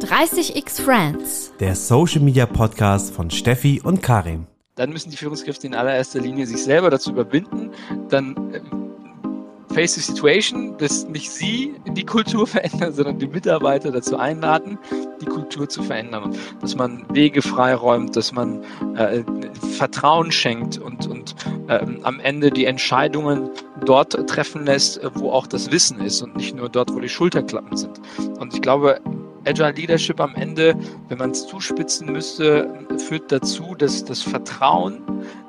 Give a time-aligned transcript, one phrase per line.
[0.00, 1.52] 30x Friends.
[1.58, 4.46] Der Social Media Podcast von Steffi und Karim.
[4.76, 7.72] Dann müssen die Führungskräfte in allererster Linie sich selber dazu überwinden,
[8.08, 8.60] dann äh,
[9.74, 14.78] face the situation, dass nicht sie die Kultur verändern, sondern die Mitarbeiter dazu einladen,
[15.20, 16.32] die Kultur zu verändern.
[16.60, 18.62] Dass man Wege freiräumt, dass man
[18.94, 19.24] äh,
[19.76, 21.34] Vertrauen schenkt und, und
[21.66, 23.50] äh, am Ende die Entscheidungen
[23.84, 27.76] dort treffen lässt, wo auch das Wissen ist und nicht nur dort, wo die Schulterklappen
[27.76, 28.00] sind.
[28.38, 29.00] Und ich glaube,
[29.48, 30.74] Agile Leadership am Ende,
[31.08, 35.00] wenn man es zuspitzen müsste, führt dazu, dass das Vertrauen,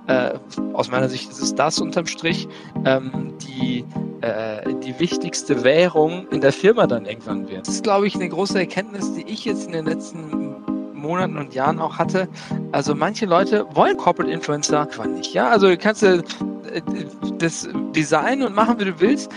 [0.08, 0.32] äh,
[0.74, 2.48] aus meiner Sicht ist es das unterm Strich,
[2.86, 3.84] ähm, die,
[4.22, 7.68] äh, die wichtigste Währung in der Firma dann irgendwann wird.
[7.68, 10.56] Das ist, glaube ich, eine große Erkenntnis, die ich jetzt in den letzten
[10.94, 12.28] Monaten und Jahren auch hatte.
[12.72, 15.34] Also manche Leute wollen Corporate Influencer einfach nicht.
[15.34, 16.24] Ja, also kannst du
[17.38, 19.32] das Design und machen, wie du willst.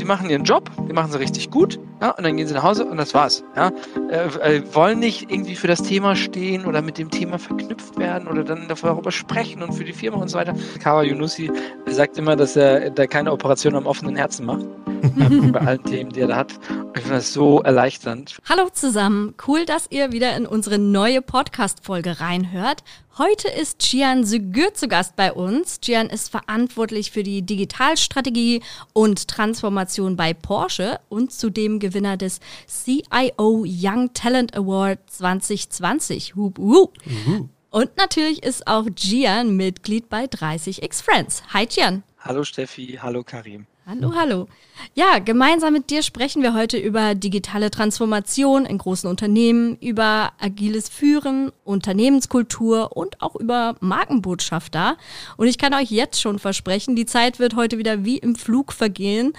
[0.00, 2.64] Die machen ihren Job, die machen sie richtig gut, ja, und dann gehen sie nach
[2.64, 3.44] Hause und das war's.
[3.54, 3.70] Ja,
[4.10, 8.26] äh, äh, wollen nicht irgendwie für das Thema stehen oder mit dem Thema verknüpft werden
[8.26, 10.54] oder dann darüber sprechen und für die Firma und so weiter.
[10.82, 11.50] Kawa Yunusi
[11.86, 14.66] sagt immer, dass er da keine Operation am offenen Herzen macht.
[15.52, 16.52] bei allen Themen, die er da hat.
[16.94, 18.38] Ich finde das so erleichternd.
[18.48, 22.82] Hallo zusammen, cool, dass ihr wieder in unsere neue Podcast-Folge reinhört.
[23.22, 25.82] Heute ist Gian Segür zu Gast bei uns.
[25.82, 28.62] Gian ist verantwortlich für die Digitalstrategie
[28.94, 36.34] und Transformation bei Porsche und zudem Gewinner des CIO Young Talent Award 2020.
[36.34, 36.94] Hup, hup.
[37.04, 37.50] Mhm.
[37.68, 41.42] Und natürlich ist auch Gian Mitglied bei 30x Friends.
[41.52, 42.02] Hi Gian.
[42.20, 43.66] Hallo Steffi, hallo Karim.
[43.90, 44.46] Hallo, hallo.
[44.94, 50.88] Ja, gemeinsam mit dir sprechen wir heute über digitale Transformation in großen Unternehmen, über agiles
[50.88, 54.96] Führen, Unternehmenskultur und auch über Markenbotschafter.
[55.36, 58.72] Und ich kann euch jetzt schon versprechen, die Zeit wird heute wieder wie im Flug
[58.72, 59.32] vergehen.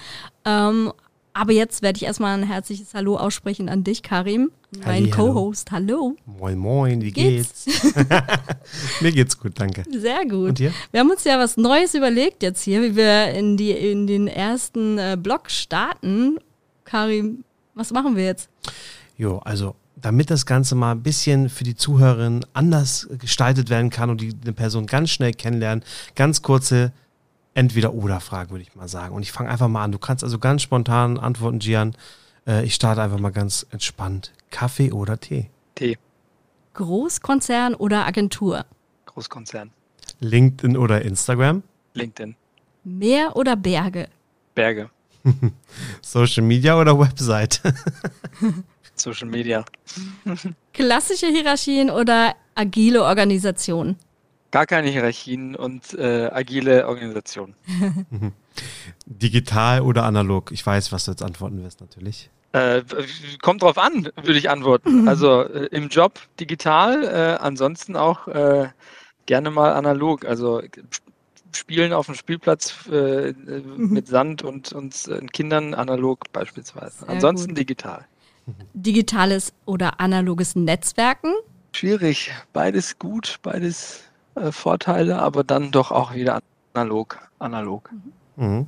[0.44, 0.92] Ähm,
[1.32, 4.50] aber jetzt werde ich erstmal ein herzliches Hallo aussprechen an dich, Karim,
[4.84, 5.70] mein Co-Host.
[5.70, 6.16] Hallo.
[6.26, 7.64] Moin, moin, wie geht's?
[7.64, 7.94] geht's?
[9.00, 9.84] Mir geht's gut, danke.
[9.90, 10.48] Sehr gut.
[10.50, 10.72] Und dir?
[10.90, 14.28] Wir haben uns ja was Neues überlegt jetzt hier, wie wir in, die, in den
[14.28, 16.38] ersten äh, Blog starten.
[16.84, 18.48] Karim, was machen wir jetzt?
[19.16, 24.10] Jo, also damit das Ganze mal ein bisschen für die Zuhörerinnen anders gestaltet werden kann
[24.10, 26.92] und die eine Person ganz schnell kennenlernen, ganz kurze
[27.54, 29.14] Entweder-Oder-Fragen, würde ich mal sagen.
[29.14, 29.92] Und ich fange einfach mal an.
[29.92, 31.94] Du kannst also ganz spontan antworten, Gian.
[32.46, 34.32] Äh, ich starte einfach mal ganz entspannt.
[34.52, 35.50] Kaffee oder Tee?
[35.74, 35.98] Tee.
[36.74, 38.64] Großkonzern oder Agentur?
[39.06, 39.72] Großkonzern.
[40.20, 41.64] LinkedIn oder Instagram?
[41.94, 42.36] LinkedIn.
[42.84, 44.08] Meer oder Berge?
[44.54, 44.90] Berge.
[46.02, 47.60] Social Media oder Website?
[48.94, 49.64] Social Media.
[50.72, 53.96] Klassische Hierarchien oder agile Organisationen?
[54.50, 57.54] Gar keine Hierarchien und äh, agile Organisation.
[59.06, 60.52] Digital oder analog?
[60.52, 62.28] Ich weiß, was du jetzt antworten wirst, natürlich.
[62.52, 62.82] Äh,
[63.40, 65.08] kommt drauf an, würde ich antworten.
[65.08, 68.68] Also äh, im Job digital, äh, ansonsten auch äh,
[69.26, 70.24] gerne mal analog.
[70.24, 70.62] Also
[71.54, 73.90] Spielen auf dem Spielplatz äh, mhm.
[73.90, 77.00] mit Sand und, und Kindern analog beispielsweise.
[77.00, 77.58] Sehr ansonsten gut.
[77.58, 78.06] digital.
[78.74, 81.32] Digitales oder analoges Netzwerken?
[81.72, 82.32] Schwierig.
[82.52, 84.00] Beides gut, beides
[84.34, 86.40] äh, Vorteile, aber dann doch auch wieder
[86.74, 87.18] analog.
[87.38, 87.90] analog.
[88.36, 88.66] Mhm.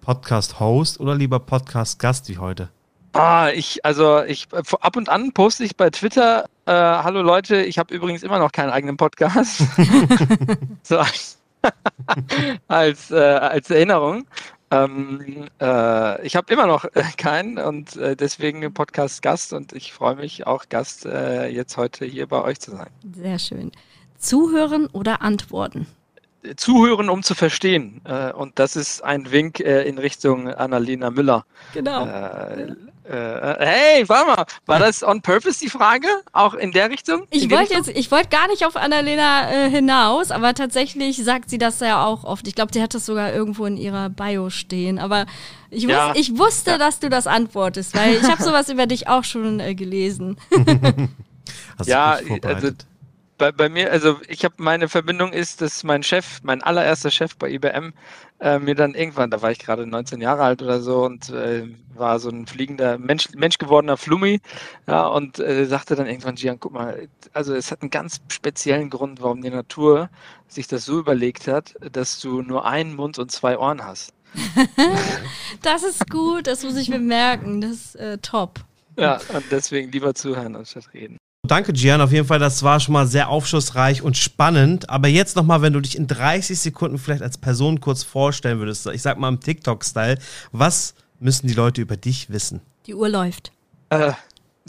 [0.00, 2.70] Podcast-Host oder lieber Podcast-Gast wie heute?
[3.12, 7.78] Ah, ich, also ich ab und an poste ich bei Twitter, äh, hallo Leute, ich
[7.78, 9.62] habe übrigens immer noch keinen eigenen Podcast.
[10.82, 10.98] so
[12.68, 14.24] als, äh, als Erinnerung.
[14.70, 19.92] Ähm, äh, ich habe immer noch äh, keinen und äh, deswegen Podcast Gast und ich
[19.92, 22.88] freue mich auch Gast äh, jetzt heute hier bei euch zu sein.
[23.14, 23.72] Sehr schön.
[24.16, 25.86] Zuhören oder antworten?
[26.56, 28.00] Zuhören, um zu verstehen.
[28.34, 31.44] Und das ist ein Wink in Richtung Annalena Müller.
[31.72, 32.04] Genau.
[32.04, 32.74] Äh,
[33.12, 36.06] hey, warte mal, war das on purpose die Frage?
[36.32, 37.26] Auch in der Richtung?
[37.30, 41.58] Ich wollte jetzt, ich wollte gar nicht auf Annalena äh, hinaus, aber tatsächlich sagt sie
[41.58, 42.48] das ja auch oft.
[42.48, 44.98] Ich glaube, die hat das sogar irgendwo in ihrer Bio stehen.
[44.98, 45.26] Aber
[45.70, 46.10] ich, ja.
[46.10, 46.78] wus ich wusste, ja.
[46.78, 50.36] dass du das antwortest, weil ich habe sowas über dich auch schon äh, gelesen.
[51.78, 52.70] Hast ja, also
[53.42, 57.36] bei, bei mir, also ich habe meine Verbindung ist, dass mein Chef, mein allererster Chef
[57.36, 57.92] bei IBM,
[58.38, 61.66] äh, mir dann irgendwann, da war ich gerade 19 Jahre alt oder so und äh,
[61.92, 64.40] war so ein fliegender Mensch, Mensch gewordener Flummi,
[64.86, 68.90] ja, und äh, sagte dann irgendwann, Gian, guck mal, also es hat einen ganz speziellen
[68.90, 70.08] Grund, warum die Natur
[70.46, 74.14] sich das so überlegt hat, dass du nur einen Mund und zwei Ohren hast.
[75.62, 78.60] das ist gut, das muss ich mir merken, das ist äh, top.
[78.96, 81.18] Ja, und deswegen lieber zuhören anstatt reden.
[81.44, 82.00] Danke, Gian.
[82.00, 84.88] Auf jeden Fall, das war schon mal sehr aufschlussreich und spannend.
[84.88, 88.86] Aber jetzt nochmal, wenn du dich in 30 Sekunden vielleicht als Person kurz vorstellen würdest,
[88.86, 90.18] ich sag mal im TikTok-Style,
[90.52, 92.60] was müssen die Leute über dich wissen?
[92.86, 93.50] Die Uhr läuft.
[93.90, 94.12] Äh,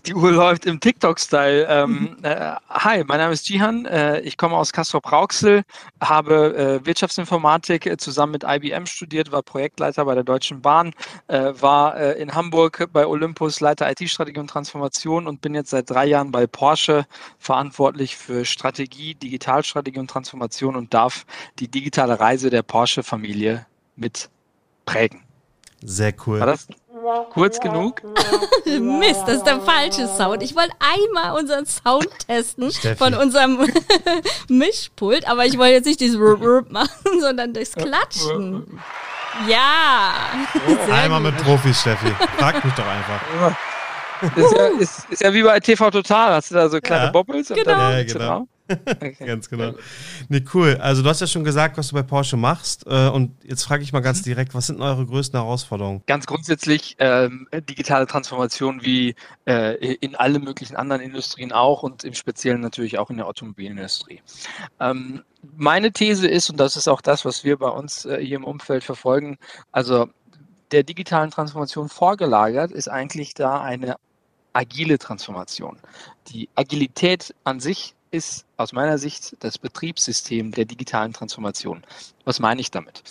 [0.05, 1.67] Die Uhr läuft im TikTok-Style.
[1.69, 2.17] Ähm, mhm.
[2.23, 3.85] äh, hi, mein Name ist Jihan.
[3.85, 5.63] Äh, ich komme aus Castrop-Rauxel,
[6.01, 10.93] habe äh, Wirtschaftsinformatik äh, zusammen mit IBM studiert, war Projektleiter bei der Deutschen Bahn,
[11.27, 15.89] äh, war äh, in Hamburg bei Olympus Leiter IT-Strategie und Transformation und bin jetzt seit
[15.89, 17.05] drei Jahren bei Porsche
[17.37, 21.25] verantwortlich für Strategie, Digitalstrategie und Transformation und darf
[21.59, 24.29] die digitale Reise der Porsche-Familie mit
[24.85, 25.23] prägen.
[25.85, 26.39] Sehr cool.
[26.39, 26.67] War das
[27.31, 28.01] kurz genug?
[28.65, 30.43] Mist, das ist der falsche Sound.
[30.43, 32.95] Ich wollte einmal unseren Sound testen Steffi.
[32.97, 33.59] von unserem
[34.47, 38.79] Mischpult, aber ich wollte jetzt nicht dieses machen, sondern das Klatschen.
[39.47, 40.13] Ja.
[40.91, 42.13] Einmal mit Profis, Steffi.
[42.37, 43.55] Frag mich doch einfach.
[44.35, 46.35] Ist ja, ist, ist ja wie bei TV Total.
[46.35, 47.11] Hast du da so kleine ja.
[47.11, 47.49] Bobbles?
[47.49, 47.71] Genau.
[47.71, 48.47] ja, genau.
[49.03, 49.25] Okay.
[49.25, 49.73] ganz genau.
[50.29, 50.77] Nee, cool.
[50.79, 52.85] Also du hast ja schon gesagt, was du bei Porsche machst.
[52.87, 54.23] Äh, und jetzt frage ich mal ganz mhm.
[54.23, 56.03] direkt, was sind eure größten Herausforderungen?
[56.05, 59.15] Ganz grundsätzlich ähm, digitale Transformation wie
[59.45, 64.21] äh, in alle möglichen anderen Industrien auch und im Speziellen natürlich auch in der Automobilindustrie.
[64.79, 65.23] Ähm,
[65.57, 68.45] meine These ist, und das ist auch das, was wir bei uns äh, hier im
[68.45, 69.37] Umfeld verfolgen,
[69.71, 70.07] also
[70.71, 73.95] der digitalen Transformation vorgelagert ist eigentlich da eine
[74.53, 75.77] agile Transformation.
[76.29, 81.83] Die Agilität an sich ist aus meiner Sicht das Betriebssystem der digitalen Transformation.
[82.25, 83.03] Was meine ich damit?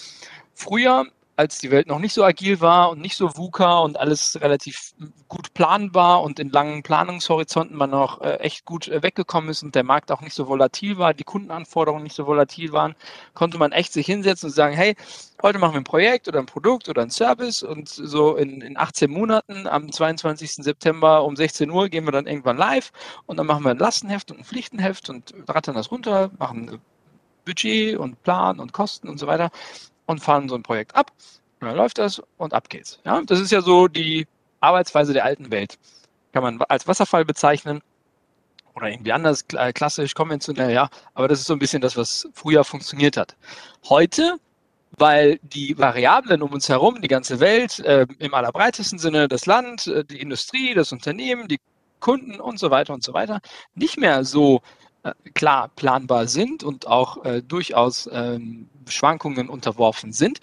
[0.54, 1.06] Früher
[1.36, 4.92] als die Welt noch nicht so agil war und nicht so VUCA und alles relativ
[5.28, 9.74] gut planbar und in langen Planungshorizonten man auch äh, echt gut äh, weggekommen ist und
[9.74, 12.94] der Markt auch nicht so volatil war, die Kundenanforderungen nicht so volatil waren,
[13.34, 14.94] konnte man echt sich hinsetzen und sagen, hey,
[15.42, 18.76] heute machen wir ein Projekt oder ein Produkt oder ein Service und so in, in
[18.76, 20.56] 18 Monaten am 22.
[20.56, 22.92] September um 16 Uhr gehen wir dann irgendwann live
[23.26, 26.78] und dann machen wir ein Lastenheft und ein Pflichtenheft und rattern das runter, machen
[27.44, 29.50] Budget und Plan und Kosten und so weiter
[30.06, 31.12] und fahren so ein Projekt ab.
[31.60, 32.98] Und dann läuft das und ab geht's.
[33.04, 34.26] Ja, das ist ja so die
[34.60, 35.78] Arbeitsweise der alten Welt.
[36.32, 37.82] Kann man als Wasserfall bezeichnen
[38.74, 40.88] oder irgendwie anders, äh, klassisch, konventionell, ja.
[41.14, 43.36] Aber das ist so ein bisschen das, was früher funktioniert hat.
[43.88, 44.36] Heute,
[44.96, 49.86] weil die Variablen um uns herum, die ganze Welt, äh, im allerbreitesten Sinne das Land,
[49.86, 51.60] äh, die Industrie, das Unternehmen, die
[52.00, 53.40] Kunden und so weiter und so weiter,
[53.74, 54.62] nicht mehr so
[55.02, 60.40] äh, klar planbar sind und auch äh, durchaus ähm, Schwankungen unterworfen sind,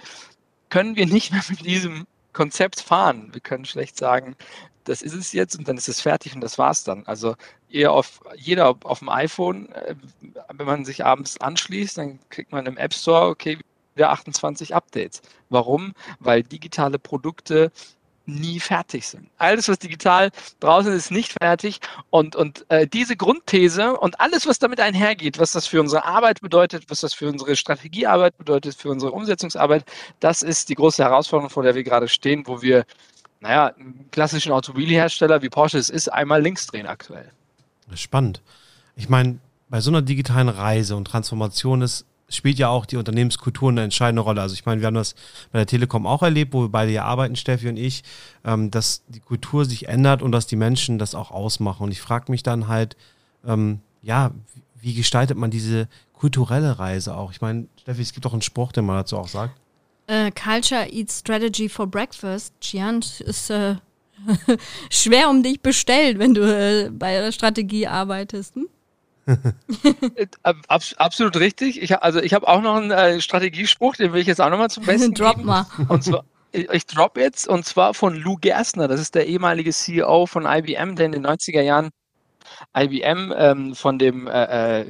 [0.70, 3.30] können wir nicht mehr mit diesem Konzept fahren.
[3.34, 4.36] Wir können schlecht sagen,
[4.84, 7.06] das ist es jetzt und dann ist es fertig und das war's dann.
[7.06, 7.36] Also
[7.86, 9.96] auf, jeder auf dem iPhone, äh,
[10.54, 13.60] wenn man sich abends anschließt, dann kriegt man im App Store, okay,
[13.96, 15.22] wieder 28 Updates.
[15.50, 15.94] Warum?
[16.20, 17.72] Weil digitale Produkte
[18.30, 19.30] nie fertig sind.
[19.38, 20.30] Alles, was digital
[20.60, 21.80] draußen ist, ist nicht fertig.
[22.10, 26.42] Und, und äh, diese Grundthese und alles, was damit einhergeht, was das für unsere Arbeit
[26.42, 29.86] bedeutet, was das für unsere Strategiearbeit bedeutet, für unsere Umsetzungsarbeit,
[30.20, 32.86] das ist die große Herausforderung, vor der wir gerade stehen, wo wir,
[33.40, 37.32] naja, einen klassischen Automobilhersteller wie Porsche es ist, einmal links drehen aktuell.
[37.96, 38.42] Spannend.
[38.96, 39.40] Ich meine,
[39.70, 44.22] bei so einer digitalen Reise und Transformation ist spielt ja auch die Unternehmenskultur eine entscheidende
[44.22, 44.42] Rolle.
[44.42, 45.16] Also ich meine, wir haben das
[45.52, 48.04] bei der Telekom auch erlebt, wo wir beide ja arbeiten, Steffi und ich,
[48.46, 51.84] ähm, dass die Kultur sich ändert und dass die Menschen das auch ausmachen.
[51.84, 52.96] Und ich frage mich dann halt,
[53.46, 54.32] ähm, ja,
[54.82, 57.32] wie gestaltet man diese kulturelle Reise auch?
[57.32, 59.56] Ich meine, Steffi, es gibt doch einen Spruch, den man dazu auch sagt.
[60.10, 62.54] Uh, culture eats strategy for breakfast.
[62.62, 63.76] Gian ist äh,
[64.90, 68.56] schwer um dich bestellt, wenn du äh, bei der Strategie arbeitest.
[68.56, 68.68] Hm?
[70.98, 71.82] Absolut richtig.
[71.82, 74.70] Ich, also ich habe auch noch einen äh, Strategiespruch, den will ich jetzt auch nochmal
[74.70, 75.48] zum Besten Drop geben.
[75.48, 75.66] mal.
[75.88, 78.88] Und zwar, ich, ich drop jetzt, und zwar von Lou Gerstner.
[78.88, 81.92] Das ist der ehemalige CEO von IBM, der in den 90er Jahren
[82.76, 84.86] IBM ähm, von, dem, äh, äh,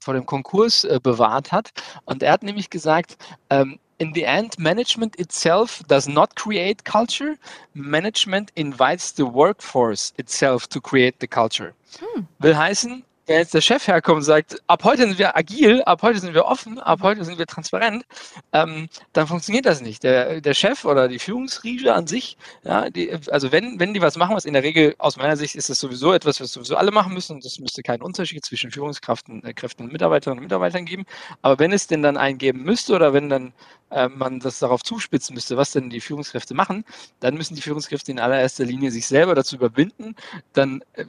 [0.00, 1.70] von dem Konkurs äh, bewahrt hat.
[2.04, 3.16] Und er hat nämlich gesagt,
[3.50, 7.36] ähm, in the end, management itself does not create culture.
[7.74, 11.72] Management invites the workforce itself to create the culture.
[11.98, 12.26] Hm.
[12.38, 16.02] Will heißen, wenn jetzt der Chef herkommt und sagt, ab heute sind wir agil, ab
[16.02, 18.04] heute sind wir offen, ab heute sind wir transparent,
[18.52, 20.02] ähm, dann funktioniert das nicht.
[20.04, 24.16] Der, der Chef oder die Führungsriege an sich, ja, die, also wenn, wenn die was
[24.16, 26.92] machen, was in der Regel aus meiner Sicht ist das sowieso etwas, was sowieso alle
[26.92, 30.84] machen müssen, und das müsste keinen Unterschied zwischen Führungskräften äh, Kräften und Mitarbeiterinnen und Mitarbeitern
[30.84, 31.04] geben.
[31.42, 33.52] Aber wenn es denn dann einen geben müsste oder wenn dann
[33.90, 36.84] äh, man das darauf zuspitzen müsste, was denn die Führungskräfte machen,
[37.20, 40.14] dann müssen die Führungskräfte in allererster Linie sich selber dazu überwinden,
[40.52, 41.04] dann äh,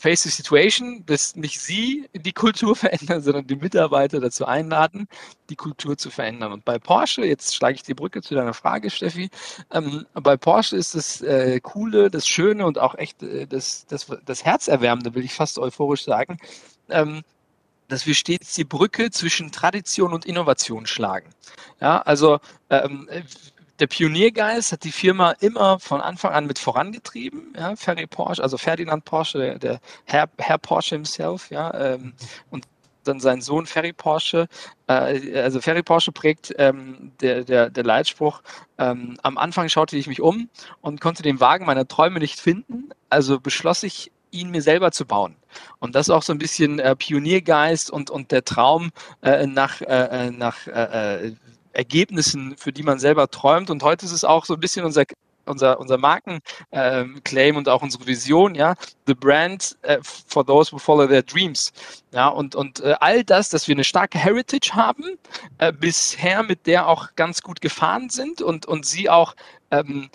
[0.00, 5.06] Face the Situation, dass nicht Sie die Kultur verändern, sondern die Mitarbeiter dazu einladen,
[5.50, 6.52] die Kultur zu verändern.
[6.52, 9.28] Und bei Porsche, jetzt schlage ich die Brücke zu deiner Frage, Steffi,
[9.70, 14.06] ähm, bei Porsche ist das äh, Coole, das Schöne und auch echt äh, das, das,
[14.24, 16.38] das Herzerwärmende, will ich fast euphorisch sagen,
[16.88, 17.20] ähm,
[17.88, 21.28] dass wir stets die Brücke zwischen Tradition und Innovation schlagen.
[21.78, 22.38] Ja, also
[22.70, 23.06] ähm,
[23.80, 27.54] der Pioniergeist hat die Firma immer von Anfang an mit vorangetrieben.
[27.56, 32.12] Ja, Ferry Porsche, also Ferdinand Porsche, der, der Herr, Herr Porsche himself, ja, ähm,
[32.50, 32.66] und
[33.04, 34.46] dann sein Sohn Ferry Porsche.
[34.86, 38.42] Äh, also Ferry Porsche prägt ähm, der, der, der Leitspruch.
[38.78, 40.50] Ähm, am Anfang schaute ich mich um
[40.82, 42.90] und konnte den Wagen meiner Träume nicht finden.
[43.08, 45.34] Also beschloss ich, ihn mir selber zu bauen.
[45.80, 48.90] Und das ist auch so ein bisschen äh, Pioniergeist und, und der Traum
[49.22, 49.86] äh, nach, äh,
[50.26, 51.32] äh nach äh,
[51.72, 53.70] Ergebnissen, für die man selber träumt.
[53.70, 55.04] Und heute ist es auch so ein bisschen unser
[55.46, 58.74] unser, unser Markenclaim ähm, und auch unsere Vision, ja,
[59.06, 61.72] the brand uh, for those who follow their dreams.
[62.12, 65.18] Ja, und, und äh, all das, dass wir eine starke Heritage haben,
[65.58, 69.34] äh, bisher mit der auch ganz gut gefahren sind und, und sie auch
[69.70, 70.10] ähm,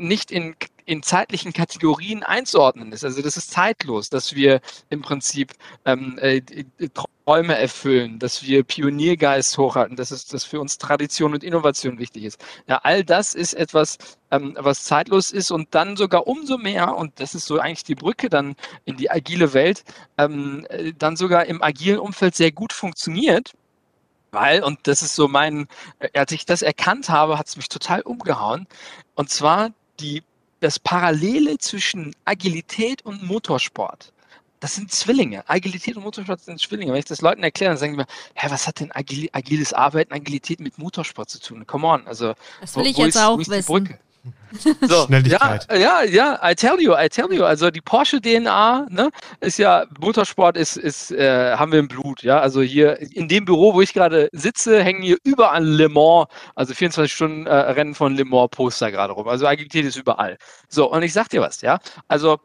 [0.00, 0.56] nicht in
[0.90, 3.04] in zeitlichen Kategorien einzuordnen ist.
[3.04, 5.52] Also das ist zeitlos, dass wir im Prinzip
[5.84, 6.42] ähm, äh,
[7.24, 12.24] Träume erfüllen, dass wir Pioniergeist hochhalten, dass es dass für uns Tradition und Innovation wichtig
[12.24, 12.44] ist.
[12.66, 13.98] Ja, all das ist etwas,
[14.32, 17.94] ähm, was zeitlos ist und dann sogar umso mehr, und das ist so eigentlich die
[17.94, 19.84] Brücke dann in die agile Welt,
[20.18, 23.52] ähm, äh, dann sogar im agilen Umfeld sehr gut funktioniert.
[24.32, 25.66] Weil, und das ist so mein,
[26.00, 28.66] äh, als ich das erkannt habe, hat es mich total umgehauen.
[29.14, 30.22] Und zwar die
[30.60, 34.12] das Parallele zwischen Agilität und Motorsport.
[34.60, 35.42] Das sind Zwillinge.
[35.48, 36.92] Agilität und Motorsport sind Zwillinge.
[36.92, 39.72] Wenn ich das Leuten erkläre, dann sagen die mir, hä, was hat denn agil, agiles
[39.72, 41.66] Arbeiten, Agilität mit Motorsport zu tun?
[41.66, 42.06] Come on.
[42.06, 43.98] Also, das will wo, ich jetzt ist, auch wissen.
[44.82, 45.66] So, Schnelligkeit.
[45.70, 47.44] Ja, ja, ja, I tell you, I tell you.
[47.44, 49.10] Also die Porsche DNA, ne,
[49.40, 52.40] ist ja Motorsport ist, ist, äh, haben wir im Blut, ja.
[52.40, 56.74] Also hier in dem Büro, wo ich gerade sitze, hängen hier überall Le Mans, also
[56.74, 59.28] 24 Stunden äh, Rennen von Le Mans Poster gerade rum.
[59.28, 60.36] Also Agilität ist überall.
[60.68, 61.78] So, und ich sag dir was, ja.
[62.08, 62.40] Also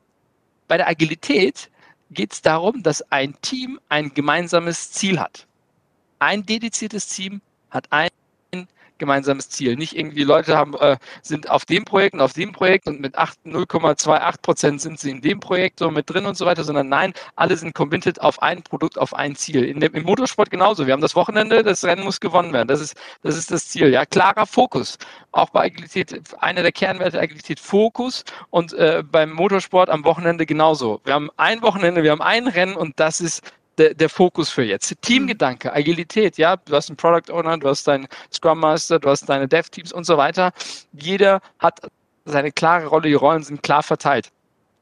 [0.67, 1.69] bei der Agilität
[2.11, 5.47] geht es darum, dass ein Team ein gemeinsames Ziel hat.
[6.19, 8.09] Ein dediziertes Team hat ein
[8.97, 9.75] gemeinsames Ziel.
[9.75, 13.17] Nicht irgendwie Leute haben, äh, sind auf dem Projekt und auf dem Projekt und mit
[13.17, 17.13] 0,28 Prozent sind sie in dem Projekt so mit drin und so weiter, sondern nein,
[17.35, 19.73] alle sind committed auf ein Produkt, auf ein Ziel.
[19.73, 20.85] Dem, Im Motorsport genauso.
[20.85, 22.67] Wir haben das Wochenende, das Rennen muss gewonnen werden.
[22.67, 23.89] Das ist, das ist das Ziel.
[23.89, 24.97] Ja, klarer Fokus.
[25.31, 31.01] Auch bei Agilität, einer der Kernwerte Agilität, Fokus und äh, beim Motorsport am Wochenende genauso.
[31.03, 33.41] Wir haben ein Wochenende, wir haben ein Rennen und das ist
[33.77, 34.93] der, der Fokus für jetzt.
[35.01, 39.27] Teamgedanke, Agilität, ja, du hast einen Product Owner, du hast deinen Scrum Master, du hast
[39.27, 40.51] deine Dev-Teams und so weiter.
[40.93, 41.79] Jeder hat
[42.25, 44.31] seine klare Rolle, die Rollen sind klar verteilt.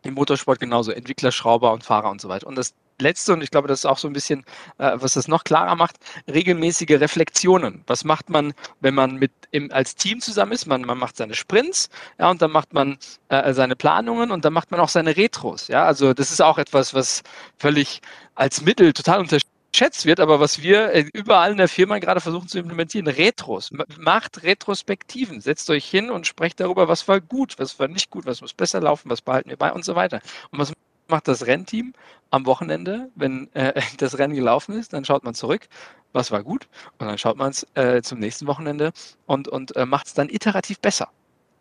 [0.03, 2.47] Im Motorsport genauso, Entwickler, Schrauber und Fahrer und so weiter.
[2.47, 2.73] Und das
[3.03, 4.45] Letzte, und ich glaube, das ist auch so ein bisschen,
[4.79, 7.83] äh, was das noch klarer macht, regelmäßige Reflexionen.
[7.87, 10.65] Was macht man, wenn man mit im, als Team zusammen ist?
[10.65, 12.97] Man, man macht seine Sprints, ja, und dann macht man
[13.29, 15.67] äh, seine Planungen und dann macht man auch seine Retros.
[15.67, 17.23] Ja, also das ist auch etwas, was
[17.57, 18.01] völlig
[18.35, 22.47] als Mittel total unterschätzt wird, aber was wir äh, überall in der Firma gerade versuchen
[22.47, 23.71] zu implementieren, Retros.
[23.99, 25.41] Macht Retrospektiven.
[25.41, 28.53] Setzt euch hin und sprecht darüber, was war gut, was war nicht gut, was muss
[28.53, 30.21] besser laufen, was behalten wir bei und so weiter.
[30.51, 30.73] Und was
[31.07, 31.93] macht das Rennteam
[32.29, 35.67] am Wochenende, wenn äh, das Rennen gelaufen ist, dann schaut man zurück,
[36.13, 36.67] was war gut,
[36.97, 38.91] und dann schaut man es äh, zum nächsten Wochenende
[39.25, 41.09] und, und äh, macht es dann iterativ besser.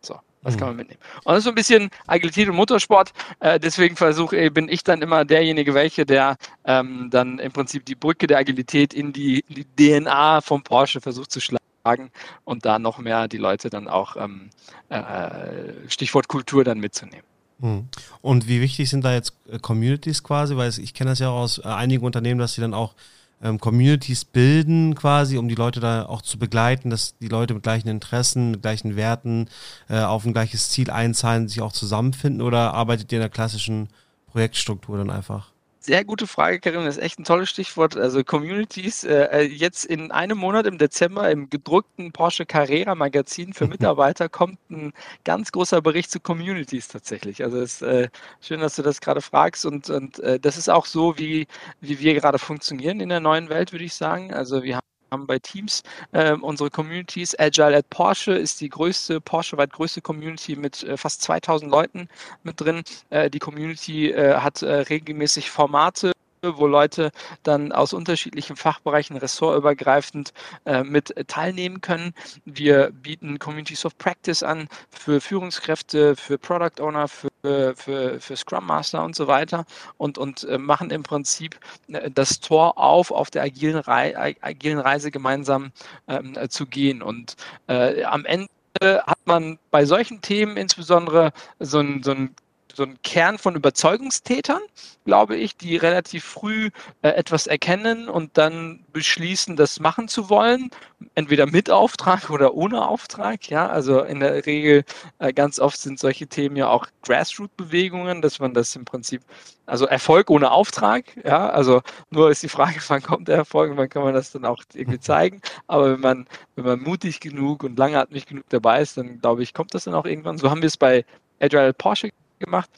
[0.01, 0.59] So, das mhm.
[0.59, 0.99] kann man mitnehmen.
[1.23, 3.13] Und das ist so ein bisschen Agilität und Motorsport.
[3.39, 7.85] Äh, deswegen versuche, äh, bin ich dann immer derjenige, welche, der ähm, dann im Prinzip
[7.85, 12.11] die Brücke der Agilität in die, die DNA vom Porsche versucht zu schlagen
[12.43, 14.49] und da noch mehr die Leute dann auch ähm,
[14.89, 17.32] äh, Stichwort Kultur dann mitzunehmen.
[17.59, 17.87] Hm.
[18.21, 20.55] Und wie wichtig sind da jetzt äh, Communities quasi?
[20.57, 22.93] Weil ich kenne das ja auch aus äh, einigen Unternehmen, dass sie dann auch
[23.41, 27.63] ähm, Communities bilden quasi, um die Leute da auch zu begleiten, dass die Leute mit
[27.63, 29.49] gleichen Interessen, mit gleichen Werten
[29.89, 33.89] äh, auf ein gleiches Ziel einzahlen, sich auch zusammenfinden oder arbeitet ihr in der klassischen
[34.27, 35.52] Projektstruktur dann einfach?
[35.85, 36.85] Sehr gute Frage, Karin.
[36.85, 37.97] Das ist echt ein tolles Stichwort.
[37.97, 39.03] Also Communities.
[39.03, 44.29] Äh, äh, jetzt in einem Monat im Dezember im gedruckten Porsche Carrera Magazin für Mitarbeiter
[44.29, 44.93] kommt ein
[45.25, 47.43] ganz großer Bericht zu Communities tatsächlich.
[47.43, 48.09] Also es ist äh,
[48.39, 49.65] schön, dass du das gerade fragst.
[49.65, 51.47] Und, und äh, das ist auch so, wie,
[51.81, 54.33] wie wir gerade funktionieren in der neuen Welt, würde ich sagen.
[54.33, 57.39] Also wir haben haben bei Teams äh, unsere Communities.
[57.39, 62.09] Agile at Porsche ist die größte, Porsche-weit größte Community mit äh, fast 2000 Leuten
[62.43, 62.83] mit drin.
[63.09, 66.11] Äh, die Community äh, hat äh, regelmäßig Formate
[66.43, 67.11] wo Leute
[67.43, 70.33] dann aus unterschiedlichen Fachbereichen ressortübergreifend
[70.65, 72.13] äh, mit teilnehmen können.
[72.45, 78.65] Wir bieten Communities of Practice an für Führungskräfte, für Product Owner, für, für, für Scrum
[78.65, 79.65] Master und so weiter
[79.97, 81.57] und, und äh, machen im Prinzip
[81.87, 85.71] äh, das Tor auf, auf der agilen, Rei agilen Reise gemeinsam
[86.07, 87.01] ähm, zu gehen.
[87.01, 87.35] Und
[87.67, 88.49] am Ende
[88.81, 92.35] hat man bei solchen Themen insbesondere so ein, so ein
[92.73, 94.61] so ein Kern von Überzeugungstätern,
[95.05, 96.69] glaube ich, die relativ früh
[97.03, 100.71] äh, etwas erkennen und dann beschließen, das machen zu wollen,
[101.15, 103.49] entweder mit Auftrag oder ohne Auftrag.
[103.49, 104.83] Ja, also in der Regel
[105.19, 109.21] äh, ganz oft sind solche Themen ja auch Grassroot-Bewegungen, dass man das im Prinzip,
[109.67, 111.05] also Erfolg ohne Auftrag.
[111.23, 114.31] Ja, also nur ist die Frage, wann kommt der Erfolg und wann kann man das
[114.31, 115.41] dann auch irgendwie zeigen.
[115.67, 119.53] Aber wenn man, wenn man mutig genug und langatmig genug dabei ist, dann glaube ich,
[119.53, 120.37] kommt das dann auch irgendwann.
[120.39, 121.05] So haben wir es bei
[121.39, 122.11] Agile Porsche
[122.43, 122.69] gemacht,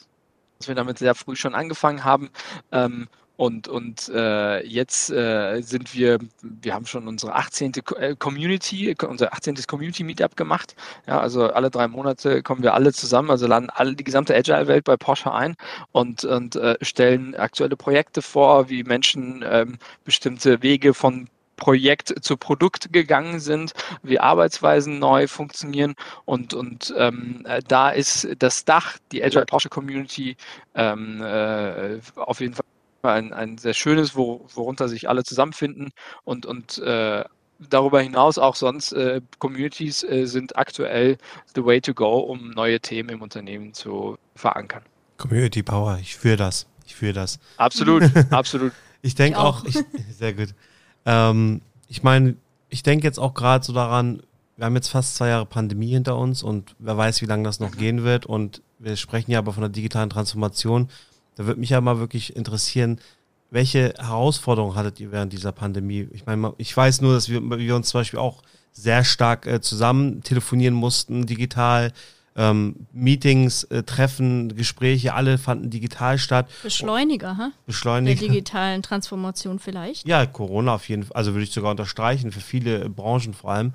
[0.59, 2.29] dass wir damit sehr früh schon angefangen haben.
[2.71, 3.07] Ähm,
[3.37, 7.73] und, und äh, jetzt äh, sind wir, wir haben schon unsere 18.
[7.97, 9.55] Äh, Community, unser 18.
[9.67, 10.75] Community Meetup gemacht.
[11.05, 14.85] Ja, also alle drei Monate kommen wir alle zusammen, also laden alle die gesamte Agile-Welt
[14.85, 15.55] bei Porsche ein
[15.91, 22.37] und, und äh, stellen aktuelle Projekte vor, wie Menschen ähm, bestimmte Wege von Projekt zu
[22.37, 25.95] Produkt gegangen sind, wie Arbeitsweisen neu funktionieren
[26.25, 30.37] und, und ähm, äh, da ist das Dach, die Agile Porsche Community,
[30.75, 32.65] ähm, äh, auf jeden Fall
[33.03, 35.91] ein, ein sehr schönes, wo, worunter sich alle zusammenfinden
[36.23, 37.23] und, und äh,
[37.59, 41.17] darüber hinaus auch sonst äh, Communities äh, sind aktuell
[41.55, 44.83] the way to go, um neue Themen im Unternehmen zu verankern.
[45.17, 46.67] Community Power, ich fühle das.
[46.85, 47.39] Ich fühle das.
[47.57, 48.73] Absolut, absolut.
[49.01, 49.77] Ich denke auch, auch ich,
[50.17, 50.49] sehr gut.
[51.05, 52.35] Ähm, ich meine,
[52.69, 54.21] ich denke jetzt auch gerade so daran,
[54.57, 57.59] wir haben jetzt fast zwei Jahre Pandemie hinter uns und wer weiß, wie lange das
[57.59, 58.25] noch gehen wird.
[58.25, 60.89] Und wir sprechen ja aber von der digitalen Transformation.
[61.35, 62.99] Da würde mich ja mal wirklich interessieren,
[63.51, 66.07] welche Herausforderungen hattet ihr während dieser Pandemie?
[66.11, 69.61] Ich meine, ich weiß nur, dass wir, wir uns zum Beispiel auch sehr stark äh,
[69.61, 71.91] zusammen telefonieren mussten, digital.
[72.37, 76.47] Ähm, Meetings, äh, Treffen, Gespräche, alle fanden digital statt.
[76.63, 77.51] Beschleuniger, ha?
[77.65, 78.19] Beschleuniger.
[78.19, 80.05] Der digitalen Transformation vielleicht.
[80.05, 83.73] Ja, Corona auf jeden Fall, also würde ich sogar unterstreichen, für viele Branchen vor allem.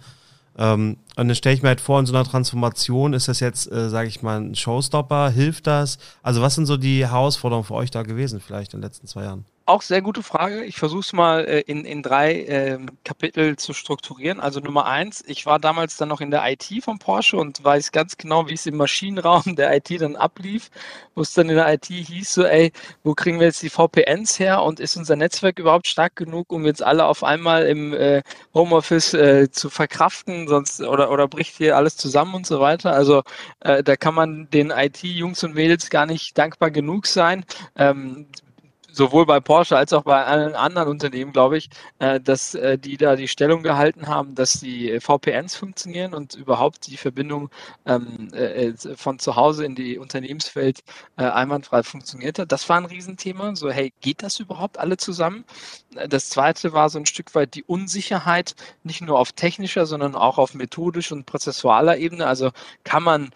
[0.59, 3.71] Ähm, und dann stelle ich mir halt vor, in so einer Transformation ist das jetzt,
[3.73, 5.99] äh, sage ich mal, ein Showstopper, hilft das?
[6.23, 9.25] Also was sind so die Herausforderungen für euch da gewesen vielleicht in den letzten zwei
[9.25, 9.45] Jahren?
[9.71, 10.65] Auch sehr gute Frage.
[10.65, 14.41] Ich versuche es mal äh, in, in drei äh, Kapitel zu strukturieren.
[14.41, 17.93] Also Nummer eins, ich war damals dann noch in der IT von Porsche und weiß
[17.93, 20.71] ganz genau, wie es im Maschinenraum der IT dann ablief,
[21.15, 22.73] wo es dann in der IT hieß, so, ey,
[23.05, 26.67] wo kriegen wir jetzt die VPNs her und ist unser Netzwerk überhaupt stark genug, um
[26.67, 31.77] jetzt alle auf einmal im äh, Homeoffice äh, zu verkraften, sonst oder, oder bricht hier
[31.77, 32.93] alles zusammen und so weiter.
[32.93, 33.23] Also
[33.61, 37.45] äh, da kann man den IT-Jungs und Mädels gar nicht dankbar genug sein.
[37.77, 38.27] Ähm,
[39.01, 42.99] sowohl bei Porsche als auch bei allen anderen Unternehmen, glaube ich, äh, dass äh, die
[42.99, 47.49] da die Stellung gehalten haben, dass die VPNs funktionieren und überhaupt die Verbindung
[47.87, 50.81] ähm, äh, von zu Hause in die Unternehmenswelt
[51.17, 52.53] äh, einwandfrei funktioniert hat.
[52.53, 53.57] Das war ein Riesenthema.
[53.57, 55.47] So, hey, geht das überhaupt alle zusammen?
[56.11, 60.37] Das zweite war so ein Stück weit die Unsicherheit, nicht nur auf technischer, sondern auch
[60.37, 62.27] auf methodisch und prozessualer Ebene.
[62.27, 62.51] Also
[62.85, 63.31] kann man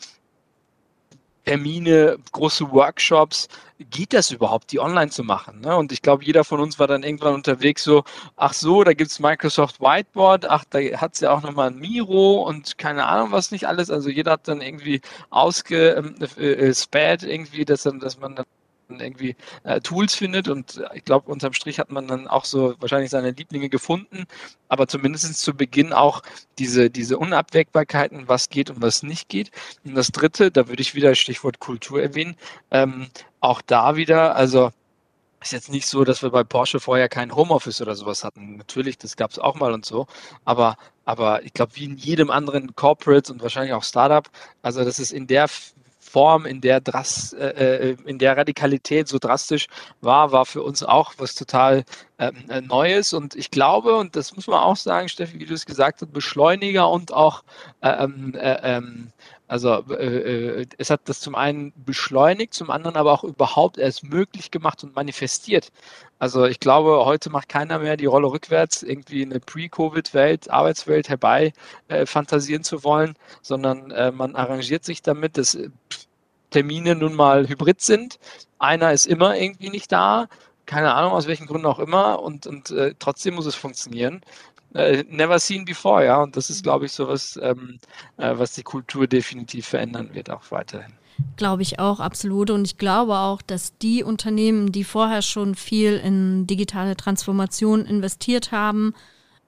[1.44, 3.48] Termine, große Workshops,
[3.90, 5.60] geht das überhaupt, die online zu machen?
[5.60, 5.76] Ne?
[5.76, 8.04] Und ich glaube, jeder von uns war dann irgendwann unterwegs so,
[8.36, 11.78] ach so, da gibt es Microsoft Whiteboard, ach, da hat es ja auch nochmal ein
[11.78, 13.90] Miro und keine Ahnung was nicht alles.
[13.90, 18.46] Also jeder hat dann irgendwie ausgespäht, äh, äh irgendwie, dass, dass man dann
[18.88, 22.74] irgendwie äh, Tools findet und äh, ich glaube, unterm Strich hat man dann auch so
[22.80, 24.24] wahrscheinlich seine Lieblinge gefunden,
[24.68, 26.22] aber zumindest zu Beginn auch
[26.58, 29.50] diese, diese Unabwägbarkeiten, was geht und was nicht geht.
[29.84, 32.36] Und das dritte, da würde ich wieder Stichwort Kultur erwähnen,
[32.70, 33.08] ähm,
[33.40, 34.70] auch da wieder, also
[35.44, 38.56] ist jetzt nicht so, dass wir bei Porsche vorher kein Homeoffice oder sowas hatten.
[38.56, 40.06] Natürlich, das gab es auch mal und so.
[40.44, 44.28] Aber, aber ich glaube, wie in jedem anderen Corporate und wahrscheinlich auch Startup,
[44.62, 45.48] also das ist in der
[46.14, 49.66] Form, in der, Dras äh, äh, in der Radikalität so drastisch
[50.00, 51.82] war, war für uns auch was total
[52.20, 53.12] ähm, äh, Neues.
[53.12, 56.12] Und ich glaube, und das muss man auch sagen, Steffi, wie du es gesagt hast,
[56.12, 57.42] Beschleuniger und auch
[57.82, 59.12] ähm, äh, ähm,
[59.46, 64.02] also äh, äh, es hat das zum einen beschleunigt, zum anderen aber auch überhaupt erst
[64.04, 65.70] möglich gemacht und manifestiert.
[66.18, 71.52] Also ich glaube, heute macht keiner mehr die Rolle rückwärts, irgendwie eine Pre-Covid-Welt, Arbeitswelt herbei
[71.88, 75.58] äh, fantasieren zu wollen, sondern äh, man arrangiert sich damit, dass
[76.54, 78.20] Termine nun mal hybrid sind.
[78.60, 80.28] Einer ist immer irgendwie nicht da,
[80.66, 84.20] keine Ahnung aus welchen Gründen auch immer und, und äh, trotzdem muss es funktionieren.
[84.72, 86.22] Äh, never seen before, ja.
[86.22, 87.80] Und das ist, glaube ich, so was, ähm,
[88.18, 90.92] äh, was die Kultur definitiv verändern wird, auch weiterhin.
[91.36, 92.50] Glaube ich auch, absolut.
[92.50, 98.52] Und ich glaube auch, dass die Unternehmen, die vorher schon viel in digitale Transformation investiert
[98.52, 98.94] haben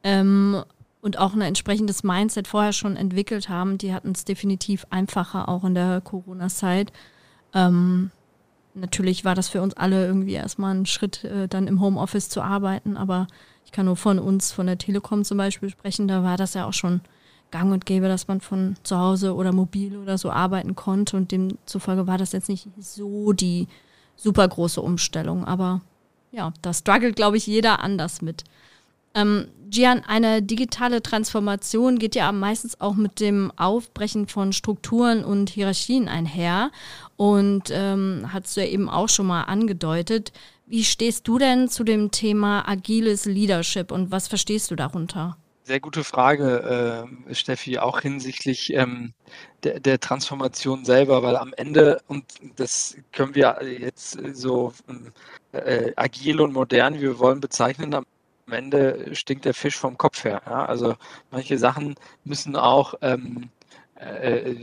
[0.03, 0.65] ähm,
[1.07, 5.63] und auch ein entsprechendes Mindset vorher schon entwickelt haben, die hatten es definitiv einfacher, auch
[5.63, 6.93] in der Corona-Zeit.
[7.55, 8.11] Ähm,
[8.75, 12.43] natürlich war das für uns alle irgendwie erstmal ein Schritt, äh, dann im Homeoffice zu
[12.43, 13.29] arbeiten, aber
[13.65, 16.67] ich kann nur von uns, von der Telekom zum Beispiel sprechen, da war das ja
[16.67, 17.01] auch schon
[17.53, 21.31] gang und gäbe, dass man von zu Hause oder mobil oder so arbeiten konnte und
[21.31, 23.69] demzufolge war das jetzt nicht so die
[24.17, 25.45] super große Umstellung.
[25.45, 25.83] Aber
[26.33, 28.43] ja, da struggelt, glaube ich, jeder anders mit.
[29.17, 35.51] Ähm, Gian, eine digitale Transformation geht ja meistens auch mit dem Aufbrechen von Strukturen und
[35.51, 36.71] Hierarchien einher.
[37.17, 40.33] Und ähm, hast du ja eben auch schon mal angedeutet.
[40.67, 45.37] Wie stehst du denn zu dem Thema agiles Leadership und was verstehst du darunter?
[45.65, 49.15] Sehr gute Frage, äh, Steffi, auch hinsichtlich ähm,
[49.65, 52.25] der, der, Transformation selber, weil am Ende, und
[52.55, 54.73] das können wir jetzt so
[55.51, 58.07] äh, agil und modern, wie wir wollen, bezeichnen, am
[58.53, 60.43] Ende stinkt der Fisch vom Kopf her.
[60.47, 60.67] Ja?
[60.67, 60.95] Also
[61.31, 63.51] manche Sachen müssen auch ähm,
[63.97, 64.55] äh,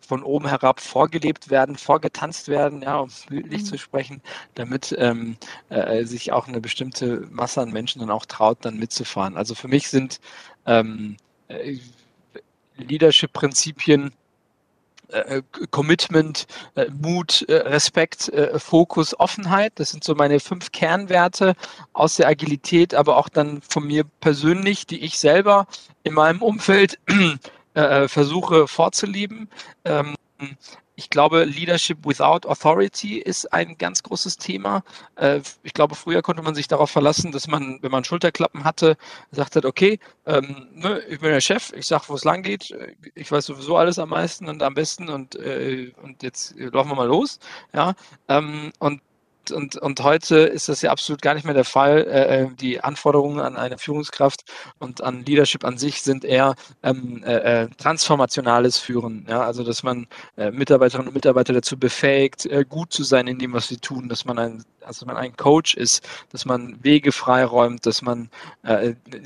[0.00, 3.66] von oben herab vorgelebt werden, vorgetanzt werden, ja, um bildlich mhm.
[3.66, 4.22] zu sprechen,
[4.54, 5.36] damit ähm,
[5.68, 9.36] äh, sich auch eine bestimmte Masse an Menschen dann auch traut, dann mitzufahren.
[9.36, 10.20] Also für mich sind
[10.64, 11.76] ähm, äh,
[12.78, 14.12] Leadership-Prinzipien
[15.08, 19.72] äh, Commitment, äh, Mut, äh, Respekt, Fokus, Offenheit.
[19.76, 21.54] Das sind so meine fünf Kernwerte
[21.92, 25.66] aus der Agilität, aber auch dann von mir persönlich, die ich selber
[26.02, 26.98] in meinem Umfeld
[27.78, 29.48] äh, äh, versuche vorzuleben.
[29.84, 30.14] Ähm,
[30.98, 34.82] ich glaube, Leadership without Authority ist ein ganz großes Thema.
[35.14, 38.96] Äh, ich glaube, früher konnte man sich darauf verlassen, dass man, wenn man Schulterklappen hatte,
[39.30, 42.76] gesagt hat, okay, ähm, ne, ich bin der Chef, ich sage, wo es lang geht,
[43.14, 46.96] ich weiß sowieso alles am meisten und am besten und, äh, und jetzt laufen wir
[46.96, 47.38] mal los.
[47.72, 47.94] Ja,
[48.26, 48.72] ähm,
[49.50, 52.06] und und, heute ist das ja absolut gar nicht mehr der Fall.
[52.06, 54.44] Äh, äh, die Anforderungen an eine Führungskraft
[54.78, 59.26] und an Leadership an sich sind eher ähm, äh, äh, transformationales Führen.
[59.28, 59.42] Ja?
[59.42, 60.06] Also, dass man
[60.36, 64.08] äh, Mitarbeiterinnen und Mitarbeiter dazu befähigt, äh, gut zu sein in dem, was sie tun,
[64.08, 68.30] dass man ein, also man ein Coach ist, dass man Wege freiräumt, dass man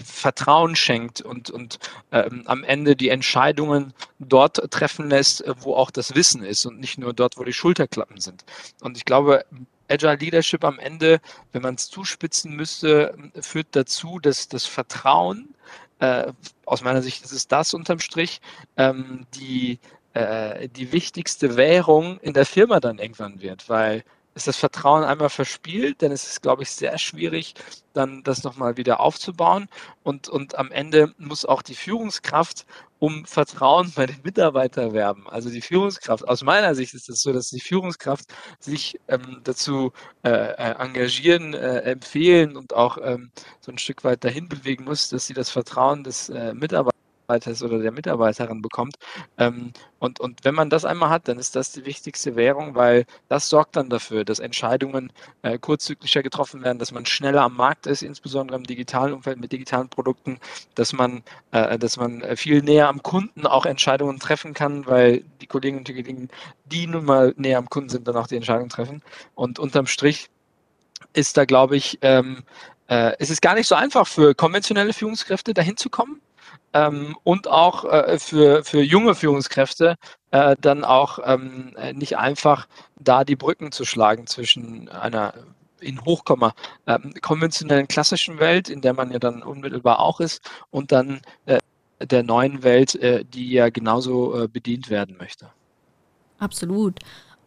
[0.05, 1.79] Vertrauen schenkt und, und
[2.11, 6.99] ähm, am Ende die Entscheidungen dort treffen lässt, wo auch das Wissen ist und nicht
[6.99, 8.45] nur dort, wo die Schulterklappen sind.
[8.81, 9.45] Und ich glaube,
[9.89, 11.21] Agile Leadership am Ende,
[11.53, 15.55] wenn man es zuspitzen müsste, führt dazu, dass das Vertrauen,
[15.99, 16.33] äh,
[16.67, 18.41] aus meiner Sicht ist es das unterm Strich,
[18.77, 19.79] ähm, die,
[20.15, 25.29] äh, die wichtigste Währung in der Firma dann irgendwann wird, weil ist das Vertrauen einmal
[25.29, 27.55] verspielt, dann ist es, glaube ich, sehr schwierig,
[27.93, 29.69] dann das nochmal wieder aufzubauen.
[30.03, 32.67] Und, und am Ende muss auch die Führungskraft
[33.03, 35.29] um Vertrauen bei den Mitarbeitern werben.
[35.29, 39.41] Also die Führungskraft, aus meiner Sicht ist es das so, dass die Führungskraft sich ähm,
[39.43, 44.85] dazu äh, äh, engagieren, äh, empfehlen und auch ähm, so ein Stück weit dahin bewegen
[44.85, 47.02] muss, dass sie das Vertrauen des äh, Mitarbeiters
[47.33, 48.97] Mitarbeiters oder der Mitarbeiterin bekommt.
[49.39, 53.07] Ähm, und, und wenn man das einmal hat, dann ist das die wichtigste Währung, weil
[53.29, 57.87] das sorgt dann dafür, dass Entscheidungen äh, kurzzyklischer getroffen werden, dass man schneller am Markt
[57.87, 60.39] ist, insbesondere im digitalen Umfeld mit digitalen Produkten,
[60.75, 65.47] dass man, äh, dass man viel näher am Kunden auch Entscheidungen treffen kann, weil die
[65.47, 66.29] Kolleginnen und Kollegen,
[66.67, 69.03] die nun mal näher am Kunden sind, dann auch die Entscheidungen treffen.
[69.35, 70.29] Und unterm Strich
[71.15, 72.43] ist da, glaube ich, ähm,
[72.89, 76.21] äh, es ist gar nicht so einfach für konventionelle Führungskräfte dahin zu kommen
[76.75, 79.97] ähm, und auch äh, für, für junge Führungskräfte
[80.31, 82.67] äh, dann auch ähm, nicht einfach
[82.99, 85.35] da die Brücken zu schlagen zwischen einer
[85.81, 86.55] in Hochkomma
[86.87, 91.59] ähm, konventionellen klassischen Welt, in der man ja dann unmittelbar auch ist, und dann äh,
[92.01, 95.51] der neuen Welt, äh, die ja genauso äh, bedient werden möchte.
[96.39, 96.99] Absolut.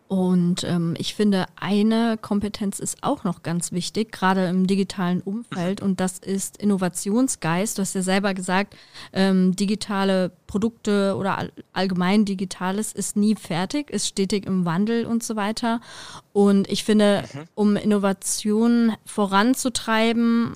[0.08, 5.82] Und ähm, ich finde, eine Kompetenz ist auch noch ganz wichtig, gerade im digitalen Umfeld,
[5.82, 7.78] und das ist Innovationsgeist.
[7.78, 8.76] Du hast ja selber gesagt,
[9.14, 15.24] ähm, digitale Produkte oder all, allgemein Digitales ist nie fertig, ist stetig im Wandel und
[15.24, 15.82] so weiter.
[16.34, 17.40] Und ich finde, mhm.
[17.56, 20.54] um Innovationen voranzutreiben,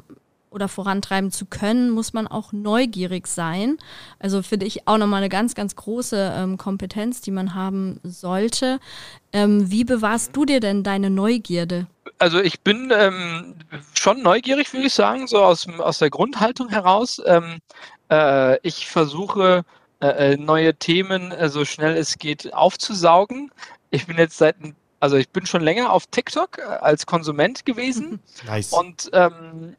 [0.52, 3.78] oder vorantreiben zu können, muss man auch neugierig sein.
[4.20, 8.80] Also finde ich auch nochmal eine ganz, ganz große ähm, Kompetenz, die man haben sollte.
[9.32, 11.88] Ähm, wie bewahrst du dir denn deine Neugierde?
[12.18, 13.56] Also ich bin ähm,
[13.94, 17.22] schon neugierig, würde ich sagen, so aus, aus der Grundhaltung heraus.
[17.26, 17.60] Ähm,
[18.12, 19.64] äh, ich versuche
[20.02, 23.52] äh, äh, neue Themen äh, so schnell es geht aufzusaugen.
[23.92, 24.56] Ich bin jetzt seit
[25.02, 28.20] also ich bin schon länger auf TikTok äh, als Konsument gewesen.
[28.46, 28.74] Nice.
[28.74, 29.76] Und ähm,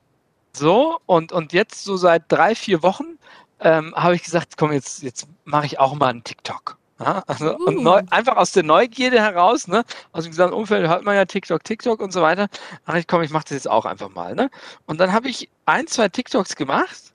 [0.52, 3.18] so, und, und jetzt so seit drei, vier Wochen
[3.60, 6.78] ähm, habe ich gesagt, komm, jetzt, jetzt mache ich auch mal einen TikTok.
[6.98, 7.64] Ja, also, uh.
[7.64, 11.24] und neu, einfach aus der Neugierde heraus, ne, aus dem gesamten Umfeld hört man ja
[11.24, 12.48] TikTok, TikTok und so weiter.
[12.84, 14.50] Ach, ich komm, ich mache das jetzt auch einfach mal, ne?
[14.86, 17.10] Und dann habe ich ein, zwei TikToks gemacht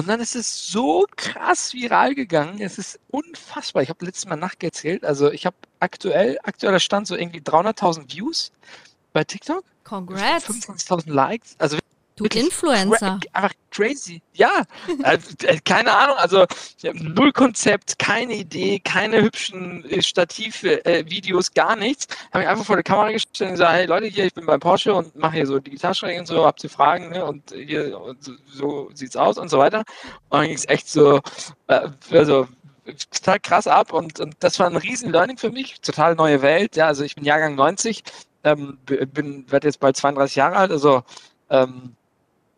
[0.00, 2.62] und dann ist es so krass viral gegangen.
[2.62, 3.82] Es ist unfassbar.
[3.82, 5.04] Ich habe letztes Mal nachgezählt.
[5.04, 8.52] Also ich habe aktuell, aktueller Stand so irgendwie 300.000 Views
[9.12, 9.62] bei TikTok.
[9.84, 10.46] Congrats.
[10.48, 11.56] 25.000 Likes.
[11.58, 11.76] Also
[12.20, 13.18] Du Influencer.
[13.32, 14.20] Einfach crazy.
[14.34, 14.64] Ja,
[15.04, 16.44] äh, äh, keine Ahnung, also
[16.92, 22.08] null Konzept, keine Idee, keine hübschen äh, Stative, äh, Videos, gar nichts.
[22.30, 24.60] Habe mich einfach vor der Kamera gestellt und gesagt, hey Leute, hier, ich bin beim
[24.60, 27.24] Porsche und mache hier so Digitalschräge und so, habt ihr Fragen, ne?
[27.24, 29.78] Und hier, und so, so sieht's aus und so weiter.
[30.28, 31.20] Und dann ging es echt so,
[31.68, 32.48] äh, also
[33.10, 36.76] total krass ab und, und das war ein riesen Learning für mich, total neue Welt.
[36.76, 38.02] Ja, also ich bin Jahrgang 90,
[38.44, 41.02] ähm, bin, werde jetzt bald 32 Jahre alt, also
[41.48, 41.96] ähm,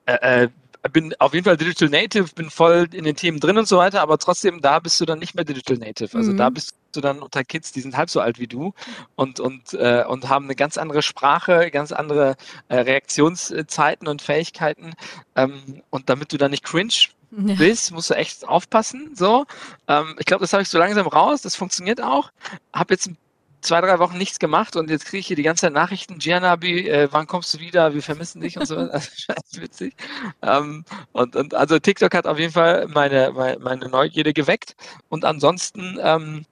[0.07, 0.49] äh, äh
[0.91, 4.01] bin auf jeden Fall Digital Native, bin voll in den Themen drin und so weiter,
[4.01, 6.17] aber trotzdem, da bist du dann nicht mehr Digital Native.
[6.17, 6.37] Also mhm.
[6.37, 8.75] da bist du dann unter Kids, die sind halb so alt wie du
[9.15, 12.37] und, und, äh, und haben eine ganz andere Sprache, ganz andere
[12.69, 14.95] äh, Reaktionszeiten und Fähigkeiten.
[15.37, 16.93] Ähm, und damit du dann nicht cringe
[17.31, 17.55] ja.
[17.55, 19.13] bist, musst du echt aufpassen.
[19.15, 19.47] So,
[19.87, 21.43] ähm, ich glaube, das habe ich so langsam raus.
[21.43, 22.31] Das funktioniert auch.
[22.73, 23.17] Habe jetzt ein
[23.63, 26.89] zwei, drei Wochen nichts gemacht und jetzt kriege ich hier die ganze Zeit Nachrichten, Giannabi,
[26.89, 27.95] äh, wann kommst du wieder?
[27.95, 28.77] Wir vermissen dich und so.
[28.93, 29.95] Also, scheiß witzig.
[30.43, 34.75] Ähm, und, und also TikTok hat auf jeden Fall meine, meine, meine Neugierde geweckt.
[35.09, 36.45] Und ansonsten, ähm,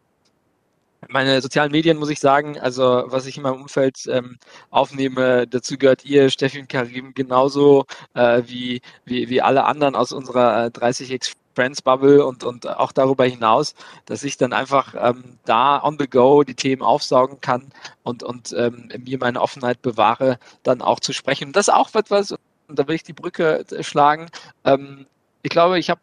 [1.09, 4.39] meine sozialen Medien, muss ich sagen, also was ich in meinem Umfeld ähm,
[4.71, 10.13] aufnehme, dazu gehört ihr, Steffi und Karim, genauso äh, wie, wie, wie alle anderen aus
[10.13, 13.75] unserer äh, 30x Friends Bubble und, und auch darüber hinaus,
[14.07, 18.53] dass ich dann einfach ähm, da on the go die Themen aufsaugen kann und, und
[18.57, 21.49] ähm, mir meine Offenheit bewahre, dann auch zu sprechen.
[21.49, 24.31] Und das ist auch etwas, und da will ich die Brücke äh, schlagen.
[24.65, 25.07] Ähm,
[25.43, 26.01] ich glaube, ich habe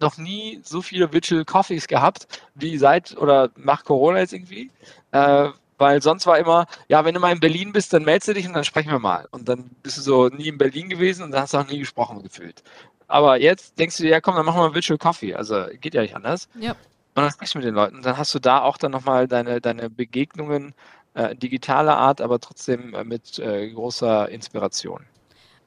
[0.00, 4.70] noch nie so viele Virtual Coffees gehabt, wie seit oder nach Corona jetzt irgendwie.
[5.12, 8.34] Äh, weil sonst war immer, ja, wenn du mal in Berlin bist, dann meldest du
[8.34, 9.26] dich und dann sprechen wir mal.
[9.30, 11.78] Und dann bist du so nie in Berlin gewesen und dann hast du auch nie
[11.78, 12.62] gesprochen gefühlt.
[13.10, 15.34] Aber jetzt denkst du dir, ja komm, dann machen wir Virtual Coffee.
[15.34, 16.48] Also geht ja nicht anders.
[16.58, 16.70] Ja.
[16.70, 18.02] Und dann sprichst du mit den Leuten.
[18.02, 20.74] Dann hast du da auch dann nochmal deine, deine Begegnungen
[21.14, 25.04] äh, digitaler Art, aber trotzdem äh, mit äh, großer Inspiration.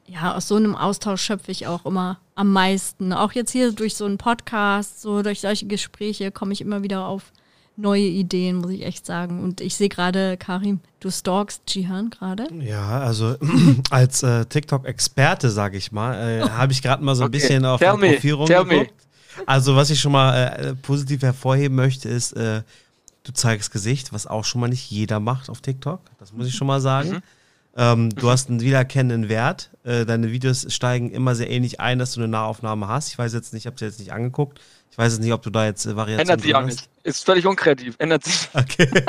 [0.06, 3.12] Ja, aus so einem Austausch schöpfe ich auch immer am meisten.
[3.12, 7.08] Auch jetzt hier durch so einen Podcast, so durch solche Gespräche komme ich immer wieder
[7.08, 7.34] auf
[7.75, 9.41] neue Ideen, muss ich echt sagen.
[9.43, 12.47] Und ich sehe gerade, Karim, du stalkst Jihan gerade.
[12.59, 13.36] Ja, also
[13.89, 16.49] als äh, TikTok-Experte, sage ich mal, äh, oh.
[16.49, 17.39] habe ich gerade mal so ein okay.
[17.39, 18.93] bisschen auf Tell Profil rumgeguckt.
[19.47, 22.62] Also was ich schon mal äh, positiv hervorheben möchte, ist, äh,
[23.23, 26.01] du zeigst Gesicht, was auch schon mal nicht jeder macht auf TikTok.
[26.19, 27.09] Das muss ich schon mal sagen.
[27.09, 27.21] Mhm.
[27.75, 29.71] Ähm, du hast einen wiedererkennenden Wert.
[29.83, 33.09] Äh, deine Videos steigen immer sehr ähnlich ein, dass du eine Nahaufnahme hast.
[33.09, 34.59] Ich weiß jetzt nicht, ich habe sie jetzt nicht angeguckt.
[34.93, 36.88] Ich weiß jetzt nicht, ob du da jetzt äh, Variationen Ändert sich auch nicht.
[37.01, 37.95] Ist völlig unkreativ.
[37.97, 38.47] Ändert sich.
[38.53, 38.88] Okay.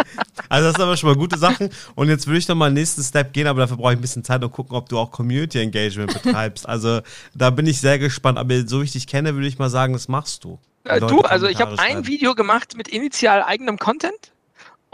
[0.49, 1.71] Also das sind aber schon mal gute Sachen.
[1.95, 4.01] Und jetzt würde ich noch mal den nächsten Step gehen, aber dafür brauche ich ein
[4.01, 6.69] bisschen Zeit und gucken, ob du auch Community Engagement betreibst.
[6.69, 7.01] Also
[7.35, 8.39] da bin ich sehr gespannt.
[8.39, 10.59] Aber so wie ich dich kenne, würde ich mal sagen, das machst du.
[10.85, 14.33] Äh, du, also ich habe ein Video gemacht mit initial eigenem Content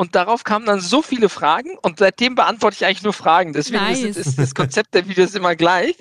[0.00, 3.52] und darauf kamen dann so viele Fragen und seitdem beantworte ich eigentlich nur Fragen.
[3.52, 4.00] Deswegen nice.
[4.00, 5.94] ist, ist, das Konzept der Videos immer gleich.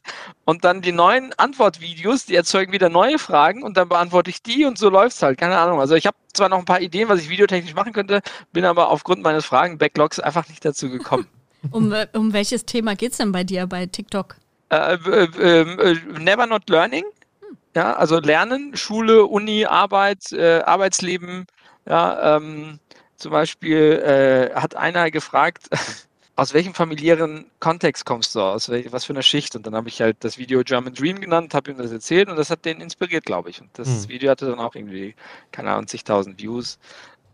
[0.45, 4.63] Und dann die neuen Antwortvideos, die erzeugen wieder neue Fragen und dann beantworte ich die
[4.63, 5.37] und so läuft es halt.
[5.37, 5.81] Keine Ahnung.
[5.81, 8.21] Also ich habe zwar noch ein paar Ideen, was ich videotechnisch machen könnte,
[8.53, 11.27] bin aber aufgrund meines Fragen-Backlogs einfach nicht dazu gekommen.
[11.71, 14.37] um, äh, um welches Thema geht es denn bei dir bei TikTok?
[14.69, 17.03] Äh, äh, ähm, äh, never not learning.
[17.41, 17.57] Hm.
[17.75, 21.47] Ja, also Lernen, Schule, Uni, Arbeit, äh, Arbeitsleben,
[21.85, 22.79] ja, ähm,
[23.19, 25.69] zum Beispiel äh, hat einer gefragt,
[26.35, 28.69] aus welchem familiären Kontext kommst du aus?
[28.69, 29.55] Was für eine Schicht?
[29.55, 32.37] Und dann habe ich halt das Video German Dream genannt, habe ihm das erzählt und
[32.37, 33.59] das hat den inspiriert, glaube ich.
[33.59, 34.09] Und das hm.
[34.09, 35.15] Video hatte dann auch irgendwie,
[35.51, 36.79] keine Ahnung, zigtausend Views.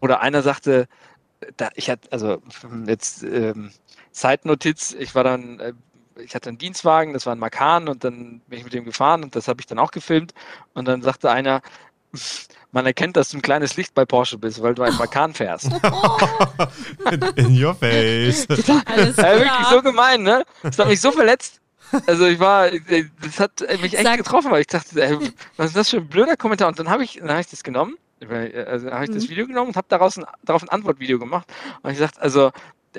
[0.02, 0.88] Oder einer sagte,
[1.58, 2.42] da, ich hatte, also
[2.88, 3.72] jetzt ähm,
[4.12, 5.74] Zeitnotiz, ich war dann, äh,
[6.18, 9.24] ich hatte einen Dienstwagen, das war ein Makan und dann bin ich mit dem gefahren
[9.24, 10.34] und das habe ich dann auch gefilmt.
[10.74, 11.62] Und dann sagte einer,
[12.76, 15.72] man erkennt, dass du ein kleines Licht bei Porsche bist, weil du einen Makan fährst.
[17.36, 18.46] In your face.
[18.50, 20.44] Alles ja, wirklich so gemein, ne?
[20.62, 21.62] Das hat mich so verletzt.
[22.06, 24.18] Also ich war, das hat mich echt Sag.
[24.18, 25.18] getroffen, weil ich dachte, ey,
[25.56, 26.68] was ist das für ein blöder Kommentar?
[26.68, 29.30] Und dann habe ich, dann habe ich das genommen, also habe ich das mhm.
[29.30, 31.48] Video genommen und habe daraus ein, darauf ein Antwortvideo gemacht.
[31.82, 32.52] Und ich dachte, also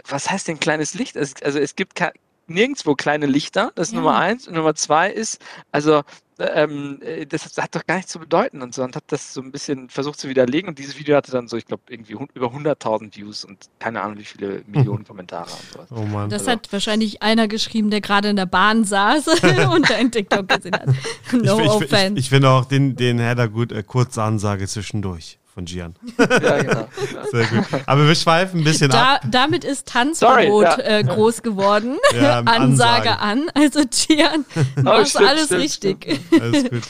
[0.08, 1.18] was heißt denn kleines Licht?
[1.18, 2.00] Also es gibt
[2.46, 4.00] nirgendwo kleine Lichter, das ist ja.
[4.00, 4.48] Nummer eins.
[4.48, 6.02] Und Nummer zwei ist, also
[6.38, 9.40] ähm, äh, das hat doch gar nichts zu bedeuten und so und hat das so
[9.40, 12.48] ein bisschen versucht zu widerlegen und dieses Video hatte dann so, ich glaube, irgendwie über
[12.48, 15.88] 100.000 Views und keine Ahnung, wie viele Millionen Kommentare und sowas.
[15.90, 16.28] Oh Mann.
[16.30, 16.52] Das also.
[16.52, 19.26] hat wahrscheinlich einer geschrieben, der gerade in der Bahn saß
[19.74, 20.88] und dein TikTok gesehen hat.
[21.32, 25.38] No ich, ich, ich, ich finde auch den, den Header gut, äh, kurze Ansage zwischendurch
[25.56, 25.94] von Gian.
[26.18, 26.88] Ja, genau.
[27.32, 27.64] Sehr gut.
[27.86, 29.22] Aber wir schweifen ein bisschen da, ab.
[29.30, 30.78] Damit ist Tanzverbot ja.
[30.78, 31.96] äh, groß geworden.
[32.14, 33.46] Ja, Ansage an.
[33.54, 36.20] Also Gian, oh, machst oh, alles stimmt, richtig.
[36.26, 36.42] Stimmt.
[36.42, 36.82] Alles gut.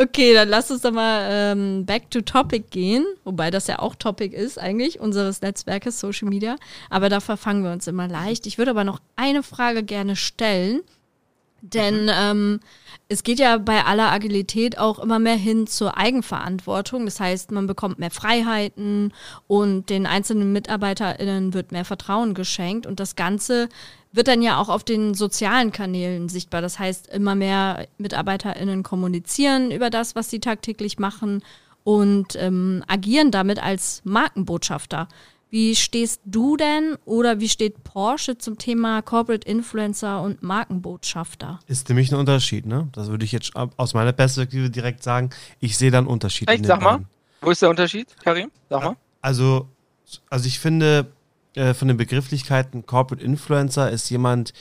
[0.00, 3.06] Okay, dann lass uns doch mal ähm, back to topic gehen.
[3.22, 6.56] Wobei das ja auch Topic ist eigentlich, unseres Netzwerkes Social Media.
[6.88, 8.46] Aber da verfangen wir uns immer leicht.
[8.48, 10.80] Ich würde aber noch eine Frage gerne stellen.
[11.62, 12.10] Denn mhm.
[12.12, 12.60] ähm,
[13.08, 17.04] es geht ja bei aller Agilität auch immer mehr hin zur Eigenverantwortung.
[17.04, 19.12] Das heißt, man bekommt mehr Freiheiten
[19.46, 22.86] und den einzelnen MitarbeiterInnen wird mehr Vertrauen geschenkt.
[22.86, 23.68] Und das Ganze
[24.12, 26.62] wird dann ja auch auf den sozialen Kanälen sichtbar.
[26.62, 31.42] Das heißt, immer mehr MitarbeiterInnen kommunizieren über das, was sie tagtäglich machen
[31.84, 35.08] und ähm, agieren damit als Markenbotschafter.
[35.50, 41.58] Wie stehst du denn oder wie steht Porsche zum Thema Corporate Influencer und Markenbotschafter?
[41.66, 42.88] Ist nämlich ein Unterschied, ne?
[42.92, 45.30] Das würde ich jetzt aus meiner Perspektive direkt sagen.
[45.58, 46.48] Ich sehe da einen Unterschied.
[46.48, 46.66] Echt?
[46.66, 47.04] Sag mal,
[47.40, 48.52] wo ist der Unterschied, Karim?
[48.68, 48.96] Sag mal.
[49.22, 49.66] Also,
[50.28, 51.06] also ich finde,
[51.54, 54.52] äh, von den Begrifflichkeiten Corporate Influencer ist jemand,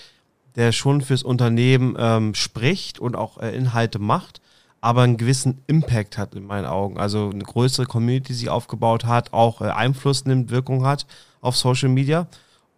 [0.55, 4.41] der schon fürs Unternehmen ähm, spricht und auch äh, Inhalte macht
[4.81, 6.97] aber einen gewissen Impact hat in meinen Augen.
[6.97, 11.05] Also eine größere Community sich aufgebaut hat, auch äh, Einfluss nimmt, Wirkung hat
[11.41, 12.27] auf Social Media.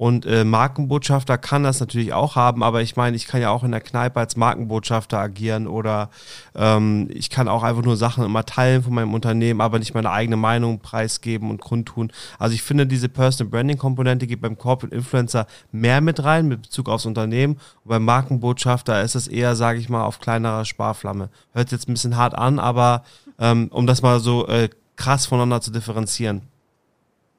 [0.01, 3.63] Und äh, Markenbotschafter kann das natürlich auch haben, aber ich meine, ich kann ja auch
[3.63, 6.09] in der Kneipe als Markenbotschafter agieren oder
[6.55, 10.09] ähm, ich kann auch einfach nur Sachen immer teilen von meinem Unternehmen, aber nicht meine
[10.09, 12.11] eigene Meinung preisgeben und kundtun.
[12.39, 16.63] Also ich finde, diese Personal Branding Komponente geht beim Corporate Influencer mehr mit rein mit
[16.63, 17.59] Bezug aufs Unternehmen.
[17.83, 21.29] Und beim Markenbotschafter ist es eher, sage ich mal, auf kleinerer Sparflamme.
[21.53, 23.03] Hört jetzt ein bisschen hart an, aber
[23.37, 26.50] ähm, um das mal so äh, krass voneinander zu differenzieren.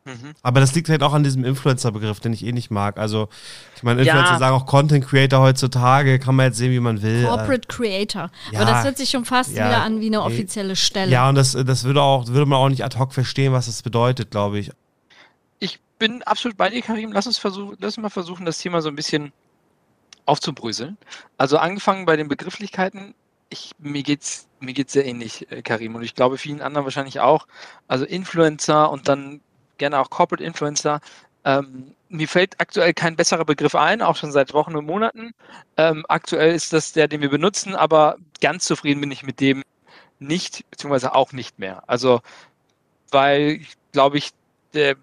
[0.05, 0.35] Mhm.
[0.43, 2.99] Aber das liegt halt auch an diesem Influencer-Begriff, den ich eh nicht mag.
[2.99, 3.29] Also,
[3.77, 4.38] ich meine, Influencer ja.
[4.38, 7.25] sagen auch Content Creator heutzutage, kann man jetzt sehen, wie man will.
[7.25, 8.31] Corporate Creator.
[8.51, 8.61] Ja.
[8.61, 9.69] Aber das hört sich schon fast ja.
[9.69, 11.11] wieder an wie eine offizielle Stelle.
[11.11, 13.83] Ja, und das, das würde, auch, würde man auch nicht ad hoc verstehen, was das
[13.83, 14.73] bedeutet, glaube ich.
[15.61, 17.12] Ich bin absolut bei dir, Karim.
[17.12, 19.33] Lass uns, versuchen, lass uns mal versuchen, das Thema so ein bisschen
[20.27, 20.97] aufzubröseln.
[21.38, 23.15] Also angefangen bei den Begrifflichkeiten.
[23.51, 27.21] Ich, mir geht's mir geht's sehr ähnlich, äh, Karim, und ich glaube vielen anderen wahrscheinlich
[27.21, 27.47] auch.
[27.88, 29.41] Also Influencer und dann
[29.83, 31.01] gerne auch Corporate Influencer.
[31.45, 35.33] Ähm, mir fällt aktuell kein besserer Begriff ein, auch schon seit Wochen und Monaten.
[35.77, 39.64] Ähm, aktuell ist das der, den wir benutzen, aber ganz zufrieden bin ich mit dem
[40.21, 41.83] nicht, beziehungsweise auch nicht mehr.
[41.88, 42.21] Also,
[43.11, 44.31] weil, glaube ich,
[44.73, 44.95] der,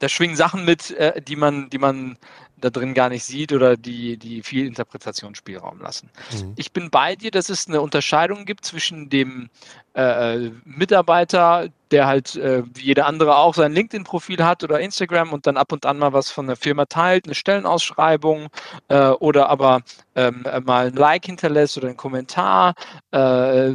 [0.00, 2.18] da schwingen Sachen mit, äh, die man, die man
[2.58, 6.10] da drin gar nicht sieht oder die, die viel Interpretationsspielraum lassen.
[6.32, 6.52] Mhm.
[6.56, 9.48] Ich bin bei dir, dass es eine Unterscheidung gibt zwischen dem
[9.96, 15.46] äh, Mitarbeiter, der halt äh, wie jeder andere auch sein LinkedIn-Profil hat oder Instagram und
[15.46, 18.48] dann ab und an mal was von der Firma teilt, eine Stellenausschreibung
[18.88, 19.80] äh, oder aber
[20.14, 22.74] ähm, mal ein Like hinterlässt oder einen Kommentar,
[23.12, 23.70] äh,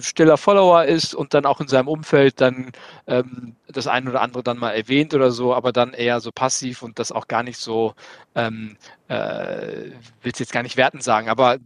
[0.00, 2.72] stiller Follower ist und dann auch in seinem Umfeld dann
[3.06, 6.82] ähm, das eine oder andere dann mal erwähnt oder so, aber dann eher so passiv
[6.82, 7.94] und das auch gar nicht so,
[8.34, 9.90] ähm, äh,
[10.22, 11.58] will es jetzt gar nicht werten sagen, aber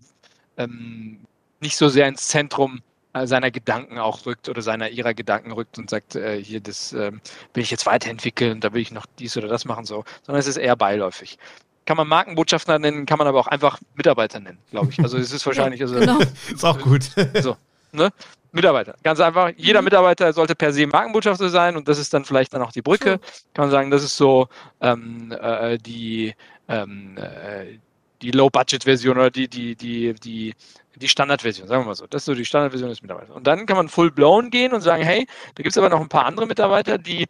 [0.56, 1.20] ähm,
[1.60, 5.78] nicht so sehr ins Zentrum äh, seiner Gedanken auch rückt oder seiner ihrer Gedanken rückt
[5.78, 7.12] und sagt, äh, hier, das äh,
[7.54, 10.46] will ich jetzt weiterentwickeln, da will ich noch dies oder das machen, so, sondern es
[10.46, 11.38] ist eher beiläufig.
[11.86, 15.00] Kann man Markenbotschafter nennen, kann man aber auch einfach Mitarbeiter nennen, glaube ich.
[15.00, 15.80] Also es ist wahrscheinlich.
[15.80, 16.18] Also, genau.
[16.52, 17.02] ist auch gut.
[17.42, 17.56] so,
[17.92, 18.10] ne?
[18.52, 18.94] Mitarbeiter.
[19.02, 19.86] Ganz einfach, jeder mhm.
[19.86, 23.18] Mitarbeiter sollte per se Markenbotschafter sein und das ist dann vielleicht dann auch die Brücke.
[23.54, 24.48] Kann man sagen, das ist so
[24.80, 26.34] ähm, äh, die,
[26.68, 27.78] ähm, äh,
[28.22, 30.54] die Low-Budget-Version oder die, die, die, die
[30.96, 32.06] die Standardversion, sagen wir mal so.
[32.06, 33.34] Das ist so die Standardversion des Mitarbeiters.
[33.34, 36.08] Und dann kann man full-blown gehen und sagen, hey, da gibt es aber noch ein
[36.08, 37.26] paar andere Mitarbeiter, die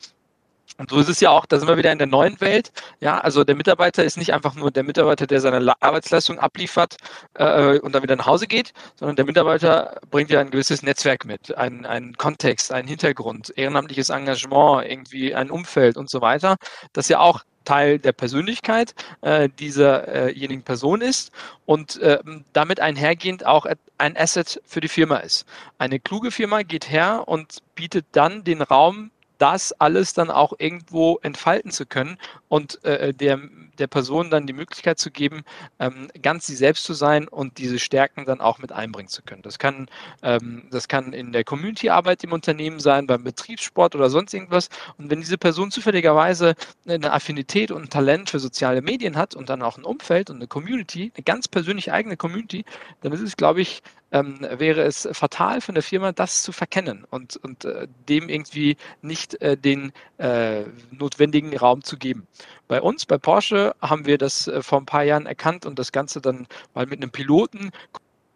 [0.78, 2.72] und so ist es ja auch, da sind wir wieder in der neuen Welt.
[3.00, 6.96] Ja, also der Mitarbeiter ist nicht einfach nur der Mitarbeiter, der seine Arbeitsleistung abliefert
[7.34, 11.26] äh, und dann wieder nach Hause geht, sondern der Mitarbeiter bringt ja ein gewisses Netzwerk
[11.26, 16.56] mit, einen, einen Kontext, einen Hintergrund, ehrenamtliches Engagement, irgendwie ein Umfeld und so weiter,
[16.92, 21.32] das ja auch Teil der Persönlichkeit äh, dieserjenigen Person ist
[21.66, 22.18] und äh,
[22.52, 23.66] damit einhergehend auch
[23.98, 25.46] ein Asset für die Firma ist.
[25.78, 31.18] Eine kluge Firma geht her und bietet dann den Raum das alles dann auch irgendwo
[31.22, 33.40] entfalten zu können und äh, der,
[33.78, 35.44] der Person dann die Möglichkeit zu geben,
[35.78, 39.40] ähm, ganz sie selbst zu sein und diese Stärken dann auch mit einbringen zu können.
[39.40, 39.88] Das kann,
[40.22, 44.68] ähm, das kann in der Community-Arbeit im Unternehmen sein, beim Betriebssport oder sonst irgendwas.
[44.98, 46.54] Und wenn diese Person zufälligerweise
[46.86, 50.36] eine Affinität und ein Talent für soziale Medien hat und dann auch ein Umfeld und
[50.36, 52.66] eine Community, eine ganz persönlich eigene Community,
[53.00, 57.04] dann ist es, glaube ich, ähm, wäre es fatal von der Firma, das zu verkennen
[57.10, 62.26] und, und äh, dem irgendwie nicht äh, den äh, notwendigen Raum zu geben.
[62.68, 65.92] Bei uns, bei Porsche, haben wir das äh, vor ein paar Jahren erkannt und das
[65.92, 67.70] Ganze dann mal mit einem Piloten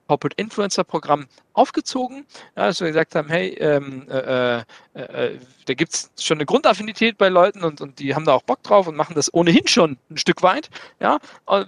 [0.06, 4.64] Corporate Influencer Programm aufgezogen, ja, dass wir gesagt haben, hey, ähm, äh, äh,
[4.94, 8.42] äh da gibt es schon eine Grundaffinität bei Leuten und, und die haben da auch
[8.42, 10.68] Bock drauf und machen das ohnehin schon ein Stück weit.
[11.00, 11.18] Ja,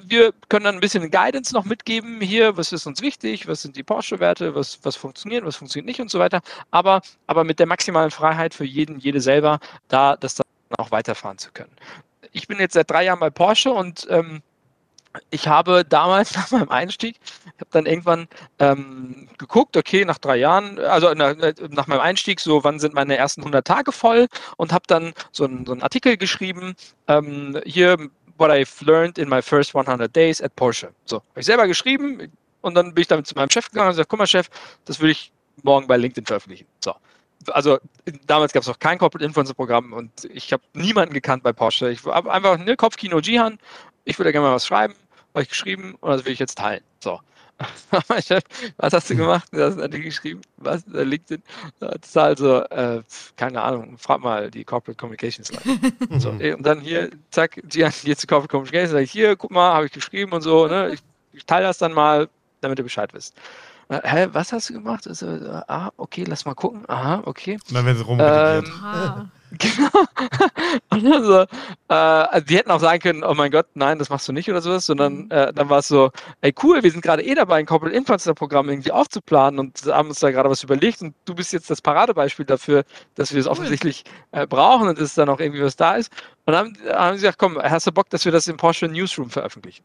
[0.04, 3.76] wir können dann ein bisschen Guidance noch mitgeben hier, was ist uns wichtig, was sind
[3.76, 6.42] die Porsche-Werte, was, was funktioniert, was funktioniert nicht und so weiter.
[6.70, 10.44] Aber, aber mit der maximalen Freiheit für jeden, jede selber, da das dann
[10.76, 11.72] auch weiterfahren zu können.
[12.32, 14.42] Ich bin jetzt seit drei Jahren bei Porsche und ähm,
[15.30, 20.36] ich habe damals nach meinem Einstieg, ich habe dann irgendwann ähm, geguckt, okay, nach drei
[20.36, 21.34] Jahren, also nach,
[21.70, 25.44] nach, meinem Einstieg, so wann sind meine ersten 100 Tage voll und habe dann so,
[25.44, 26.74] ein, so einen Artikel geschrieben,
[27.08, 27.96] ähm, hier,
[28.38, 30.90] what I've learned in my first 100 days at Porsche.
[31.04, 33.92] So, habe ich selber geschrieben und dann bin ich damit zu meinem Chef gegangen und
[33.92, 34.48] gesagt, guck mal Chef,
[34.84, 36.66] das würde ich morgen bei LinkedIn veröffentlichen.
[36.84, 36.94] So
[37.52, 37.78] also
[38.26, 41.90] damals gab es noch kein Corporate Influencer Programm und ich habe niemanden gekannt bei Porsche.
[41.90, 43.58] Ich habe einfach ne Kopfkino Jihan.
[44.04, 44.94] Ich würde gerne mal was schreiben
[45.36, 46.82] habe ich geschrieben und das will ich jetzt teilen.
[46.98, 47.20] So.
[47.90, 49.48] was hast du gemacht?
[49.52, 50.84] Du hast natürlich geschrieben, was?
[50.86, 51.42] Da LinkedIn.
[51.78, 53.02] Das ist also, äh,
[53.36, 55.92] keine Ahnung, frag mal die Corporate Communications Leute.
[56.18, 59.74] so, und dann hier, zack, Gian, hier zu Corporate Communications, sag ich, hier, guck mal,
[59.74, 60.92] habe ich geschrieben und so, ne?
[60.92, 61.00] Ich,
[61.32, 62.28] ich teile das dann mal,
[62.62, 63.34] damit ihr Bescheid wisst.
[63.88, 65.06] Äh, hä, was hast du gemacht?
[65.06, 66.84] Also, äh, ah, okay, lass mal gucken.
[66.88, 67.58] Aha, okay.
[67.68, 69.30] Und dann werden sie ähm,
[70.90, 71.14] Genau.
[71.16, 71.40] also,
[71.88, 74.48] äh, also die hätten auch sagen können, oh mein Gott, nein, das machst du nicht
[74.48, 75.30] oder sowas, sondern mhm.
[75.30, 78.34] äh, dann war es so, ey cool, wir sind gerade eh dabei, ein Corporate Influencer
[78.34, 81.82] Programm irgendwie aufzuplanen und haben uns da gerade was überlegt und du bist jetzt das
[81.82, 82.84] Paradebeispiel dafür,
[83.14, 86.12] dass wir das offensichtlich äh, brauchen und dass dann auch irgendwie was da ist.
[86.44, 88.86] Und dann haben, haben sie gesagt, komm, hast du Bock, dass wir das im Porsche
[88.86, 89.82] Newsroom veröffentlichen?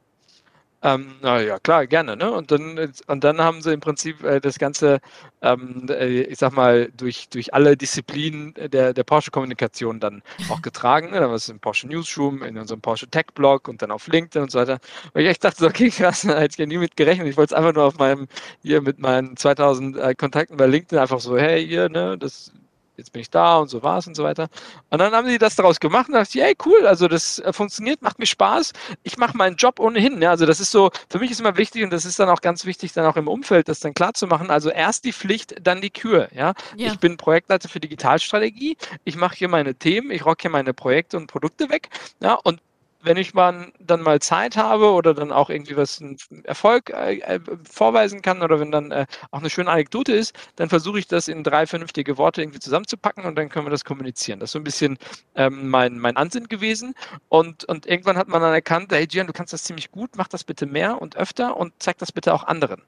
[0.84, 2.18] Ähm, na ja, klar, gerne.
[2.18, 2.32] Ne?
[2.32, 5.00] Und, dann, und dann haben sie im Prinzip äh, das Ganze,
[5.44, 11.12] ähm, äh, ich sag mal, durch, durch alle Disziplinen der, der Porsche-Kommunikation dann auch getragen.
[11.12, 11.20] Ne?
[11.20, 14.52] Da war es im Porsche Newsroom, in unserem Porsche Tech-Blog und dann auf LinkedIn und
[14.52, 14.80] so weiter.
[15.14, 17.28] Weil ich echt dachte, so, okay, krass, da hätte ich ja nie mit gerechnet.
[17.28, 18.28] Ich wollte es einfach nur auf meinem,
[18.64, 22.52] hier mit meinen 2000 äh, Kontakten bei LinkedIn einfach so, hey, hier, ne, das
[22.98, 24.50] jetzt bin ich da und so war es und so weiter.
[24.90, 27.54] Und dann haben sie das daraus gemacht und dachte ich, hey, cool, also das äh,
[27.54, 28.74] funktioniert, macht mir Spaß.
[29.04, 30.22] Ich mache meinen Job ohnehin.
[30.22, 32.42] Ja, also das ist so, für mich ist immer wichtig und das ist dann auch
[32.42, 34.50] ganz wichtig, dann auch im Umfeld das dann klar zu machen.
[34.50, 36.30] Also erst die Pflicht, dann die Kür.
[36.34, 36.88] Ja, ja.
[36.92, 38.78] ich bin Projektleiter für Digitalstrategie.
[39.04, 41.90] Ich mache hier meine Themen, ich rock hier meine Projekte und Produkte weg.
[42.22, 42.62] Ja, und
[43.04, 47.20] wenn ich mal, dann mal Zeit habe oder dann auch irgendwie was einen Erfolg äh,
[47.20, 47.40] äh,
[47.70, 51.28] vorweisen kann oder wenn dann äh, auch eine schöne Anekdote ist, dann versuche ich das
[51.28, 54.40] in drei vernünftige Worte irgendwie zusammenzupacken und dann können wir das kommunizieren.
[54.40, 54.98] Das ist so ein bisschen
[55.36, 56.94] ähm, mein, mein Ansinn gewesen.
[57.30, 60.28] Und, und irgendwann hat man dann erkannt, hey Gian, du kannst das ziemlich gut, mach
[60.28, 62.82] das bitte mehr und öfter und zeig das bitte auch anderen.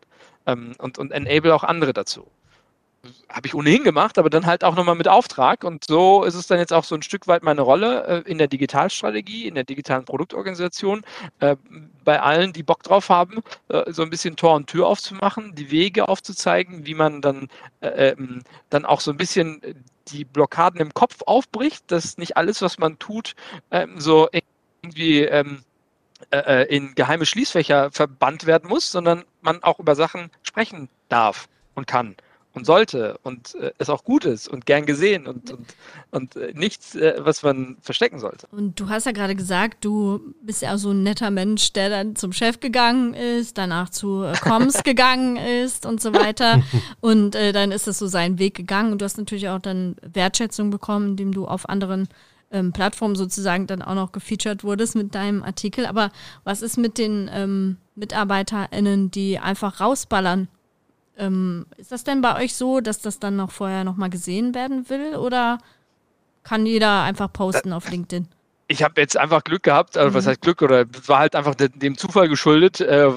[0.45, 2.27] Ähm, und, und enable auch andere dazu
[3.29, 5.63] habe ich ohnehin gemacht, aber dann halt auch nochmal mit Auftrag.
[5.63, 8.37] Und so ist es dann jetzt auch so ein Stück weit meine Rolle äh, in
[8.37, 11.03] der Digitalstrategie, in der digitalen Produktorganisation,
[11.39, 11.57] äh,
[12.03, 15.71] bei allen, die Bock drauf haben, äh, so ein bisschen Tor und Tür aufzumachen, die
[15.71, 17.49] Wege aufzuzeigen, wie man dann,
[17.81, 19.61] äh, ähm, dann auch so ein bisschen
[20.07, 23.35] die Blockaden im Kopf aufbricht, dass nicht alles, was man tut,
[23.71, 24.29] ähm, so
[24.81, 25.63] irgendwie ähm,
[26.31, 31.47] äh, äh, in geheime Schließfächer verbannt werden muss, sondern man auch über Sachen sprechen darf
[31.75, 32.15] und kann
[32.53, 35.75] und sollte und äh, es auch gut ist und gern gesehen und, und,
[36.11, 38.47] und äh, nichts, äh, was man verstecken sollte.
[38.51, 42.15] Und du hast ja gerade gesagt, du bist ja so ein netter Mensch, der dann
[42.15, 46.61] zum Chef gegangen ist, danach zu äh, Coms gegangen ist und so weiter.
[47.01, 49.95] Und äh, dann ist es so seinen Weg gegangen und du hast natürlich auch dann
[50.01, 52.07] Wertschätzung bekommen, indem du auf anderen
[52.51, 55.87] ähm, Plattformen sozusagen dann auch noch gefeatured wurdest mit deinem Artikel.
[55.87, 56.11] Aber
[56.43, 60.47] was ist mit den ähm, MitarbeiterInnen, die einfach rausballern
[61.17, 64.89] ähm, ist das denn bei euch so, dass das dann noch vorher nochmal gesehen werden
[64.89, 65.59] will oder
[66.43, 68.27] kann jeder einfach posten auf LinkedIn?
[68.67, 70.13] Ich habe jetzt einfach Glück gehabt, also mhm.
[70.15, 73.11] was heißt Glück, oder war halt einfach dem Zufall geschuldet, äh,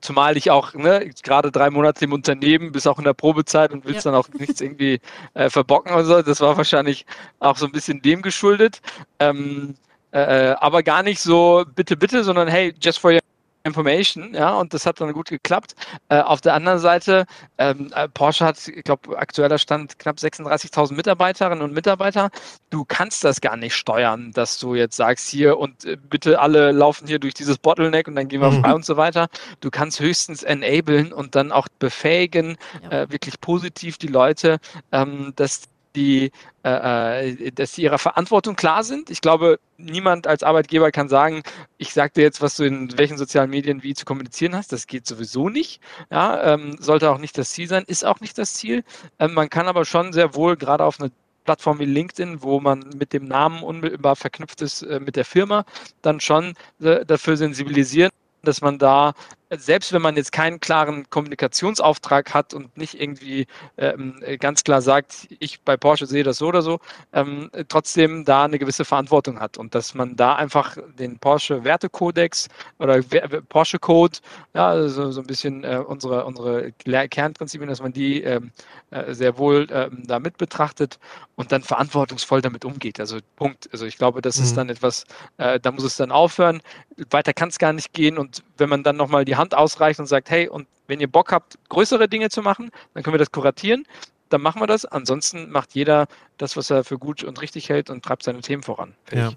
[0.00, 3.84] zumal ich auch ne, gerade drei Monate im Unternehmen, bis auch in der Probezeit und
[3.84, 4.12] willst ja.
[4.12, 5.00] dann auch nichts irgendwie
[5.34, 6.22] äh, verbocken oder so.
[6.22, 7.06] Das war wahrscheinlich
[7.40, 8.80] auch so ein bisschen dem geschuldet.
[9.18, 9.74] Ähm,
[10.12, 13.20] äh, äh aber gar nicht so bitte, bitte, sondern hey, just for your
[13.62, 15.74] Information, ja, und das hat dann gut geklappt.
[16.08, 17.26] Äh, auf der anderen Seite,
[17.58, 22.30] ähm, äh, Porsche hat, ich glaube, aktueller Stand knapp 36.000 Mitarbeiterinnen und Mitarbeiter.
[22.70, 26.72] Du kannst das gar nicht steuern, dass du jetzt sagst, hier und äh, bitte alle
[26.72, 28.62] laufen hier durch dieses Bottleneck und dann gehen wir mhm.
[28.62, 29.28] frei und so weiter.
[29.60, 33.02] Du kannst höchstens enablen und dann auch befähigen, ja.
[33.02, 34.58] äh, wirklich positiv die Leute,
[34.92, 36.32] ähm, dass die,
[36.64, 39.10] äh, äh, dass sie ihrer Verantwortung klar sind.
[39.10, 41.42] Ich glaube, niemand als Arbeitgeber kann sagen,
[41.78, 44.72] ich sage dir jetzt, was du in welchen sozialen Medien wie zu kommunizieren hast.
[44.72, 45.80] Das geht sowieso nicht.
[46.10, 48.84] Ja, ähm, sollte auch nicht das Ziel sein, ist auch nicht das Ziel.
[49.18, 51.10] Ähm, man kann aber schon sehr wohl gerade auf eine
[51.44, 55.64] Plattform wie LinkedIn, wo man mit dem Namen unmittelbar verknüpft ist äh, mit der Firma,
[56.02, 58.12] dann schon äh, dafür sensibilisieren,
[58.42, 59.14] dass man da
[59.50, 63.46] selbst wenn man jetzt keinen klaren Kommunikationsauftrag hat und nicht irgendwie
[63.76, 66.78] ähm, ganz klar sagt, ich bei Porsche sehe das so oder so,
[67.12, 72.48] ähm, trotzdem da eine gewisse Verantwortung hat und dass man da einfach den Porsche Wertekodex
[72.78, 73.00] oder
[73.48, 74.18] Porsche Code,
[74.54, 78.52] ja, also so ein bisschen äh, unsere, unsere Kernprinzipien, dass man die ähm,
[78.90, 80.98] äh, sehr wohl ähm, da mit betrachtet
[81.36, 83.00] und dann verantwortungsvoll damit umgeht.
[83.00, 83.68] Also Punkt.
[83.72, 84.44] Also ich glaube, das mhm.
[84.44, 85.04] ist dann etwas,
[85.38, 86.60] äh, da muss es dann aufhören.
[87.10, 90.06] Weiter kann es gar nicht gehen und wenn man dann nochmal die Hand ausreicht und
[90.06, 93.32] sagt, hey, und wenn ihr Bock habt, größere Dinge zu machen, dann können wir das
[93.32, 93.84] kuratieren,
[94.28, 94.84] dann machen wir das.
[94.84, 96.06] Ansonsten macht jeder
[96.38, 98.94] das, was er für gut und richtig hält und treibt seine Themen voran.
[99.12, 99.32] Ja.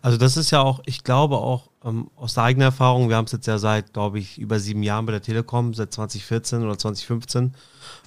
[0.00, 3.24] Also das ist ja auch, ich glaube auch ähm, aus der eigenen Erfahrung, wir haben
[3.24, 6.78] es jetzt ja seit, glaube ich, über sieben Jahren bei der Telekom, seit 2014 oder
[6.78, 7.54] 2015.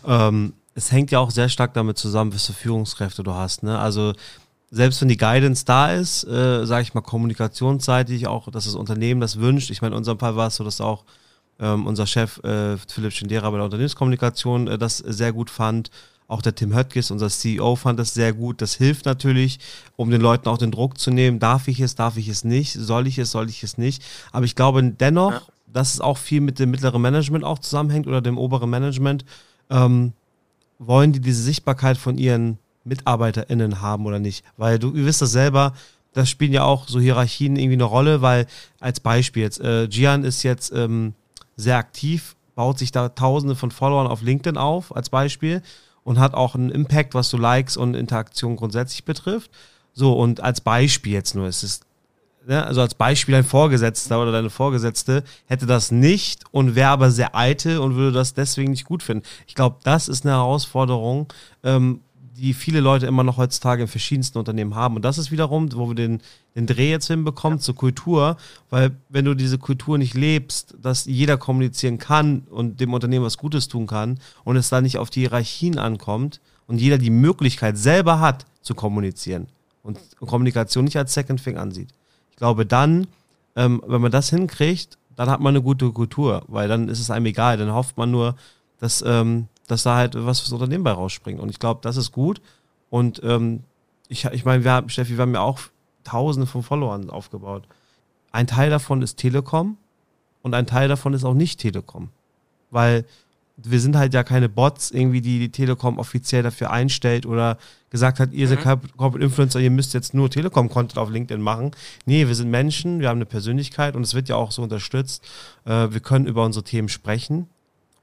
[0.08, 3.64] Ähm, es hängt ja auch sehr stark damit zusammen, was für Führungskräfte du hast.
[3.64, 3.78] Ne?
[3.78, 4.14] Also
[4.70, 9.20] selbst wenn die Guidance da ist, äh, sage ich mal kommunikationsseitig, auch dass das Unternehmen
[9.20, 9.70] das wünscht.
[9.70, 11.04] Ich meine, in unserem Fall war es so, dass auch
[11.62, 15.92] ähm, unser Chef äh, Philipp Schindera bei der Unternehmenskommunikation äh, das sehr gut fand.
[16.28, 18.62] Auch der Tim Höttges, unser CEO, fand das sehr gut.
[18.62, 19.60] Das hilft natürlich,
[19.98, 21.40] um den Leuten auch den Druck zu nehmen.
[21.40, 22.72] Darf ich es, darf ich es nicht?
[22.74, 24.02] Soll ich es, soll ich es nicht?
[24.32, 25.42] Aber ich glaube dennoch, ja.
[25.68, 29.26] dass es auch viel mit dem mittleren Management auch zusammenhängt oder dem oberen Management.
[29.70, 30.14] Ähm,
[30.80, 34.46] wollen die diese Sichtbarkeit von ihren MitarbeiterInnen haben oder nicht?
[34.56, 35.74] Weil du, ihr wisst das selber,
[36.14, 38.48] das spielen ja auch so Hierarchien irgendwie eine Rolle, weil
[38.80, 41.14] als Beispiel jetzt, äh, Gian ist jetzt ähm,
[41.62, 45.62] sehr aktiv, baut sich da tausende von Followern auf LinkedIn auf, als Beispiel,
[46.04, 49.52] und hat auch einen Impact, was so Likes und Interaktion grundsätzlich betrifft.
[49.94, 51.86] So, und als Beispiel jetzt nur, es ist
[52.48, 57.12] ne, also als Beispiel ein Vorgesetzter oder deine Vorgesetzte hätte das nicht und wäre aber
[57.12, 59.26] sehr eitel und würde das deswegen nicht gut finden.
[59.48, 61.32] Ich glaube, das ist eine Herausforderung,
[61.64, 62.02] ähm,
[62.42, 64.96] die viele Leute immer noch heutzutage in verschiedensten Unternehmen haben.
[64.96, 66.22] Und das ist wiederum, wo wir den,
[66.56, 67.64] den Dreh jetzt hinbekommen ja.
[67.64, 68.38] zur Kultur,
[68.70, 73.38] weil wenn du diese Kultur nicht lebst, dass jeder kommunizieren kann und dem Unternehmen was
[73.38, 77.78] Gutes tun kann und es da nicht auf die Hierarchien ankommt und jeder die Möglichkeit
[77.78, 79.48] selber hat zu kommunizieren
[79.84, 81.90] und Kommunikation nicht als Second Thing ansieht,
[82.42, 83.06] glaube, dann,
[83.56, 87.12] ähm, wenn man das hinkriegt, dann hat man eine gute Kultur, weil dann ist es
[87.12, 87.58] einem egal.
[87.58, 88.36] Dann hofft man nur,
[88.80, 91.40] dass, ähm, dass da halt was fürs Unternehmen bei rausspringt.
[91.40, 92.42] Und ich glaube, das ist gut.
[92.90, 93.64] Und ähm,
[94.10, 95.60] ich, ich meine, wir haben, Steffi, wir haben ja auch
[96.04, 97.64] tausende von Followern aufgebaut.
[98.34, 99.78] Ein Teil davon ist Telekom
[100.42, 102.10] und ein Teil davon ist auch nicht Telekom.
[102.70, 103.06] Weil
[103.56, 107.58] wir sind halt ja keine Bots, irgendwie, die die Telekom offiziell dafür einstellt oder
[107.92, 108.50] gesagt hat, ihr mhm.
[108.50, 108.64] seid
[108.98, 111.72] Corporate Influencer, ihr müsst jetzt nur Telekom-Content auf LinkedIn machen.
[112.06, 115.24] Nee, wir sind Menschen, wir haben eine Persönlichkeit und es wird ja auch so unterstützt.
[115.64, 117.48] Äh, wir können über unsere Themen sprechen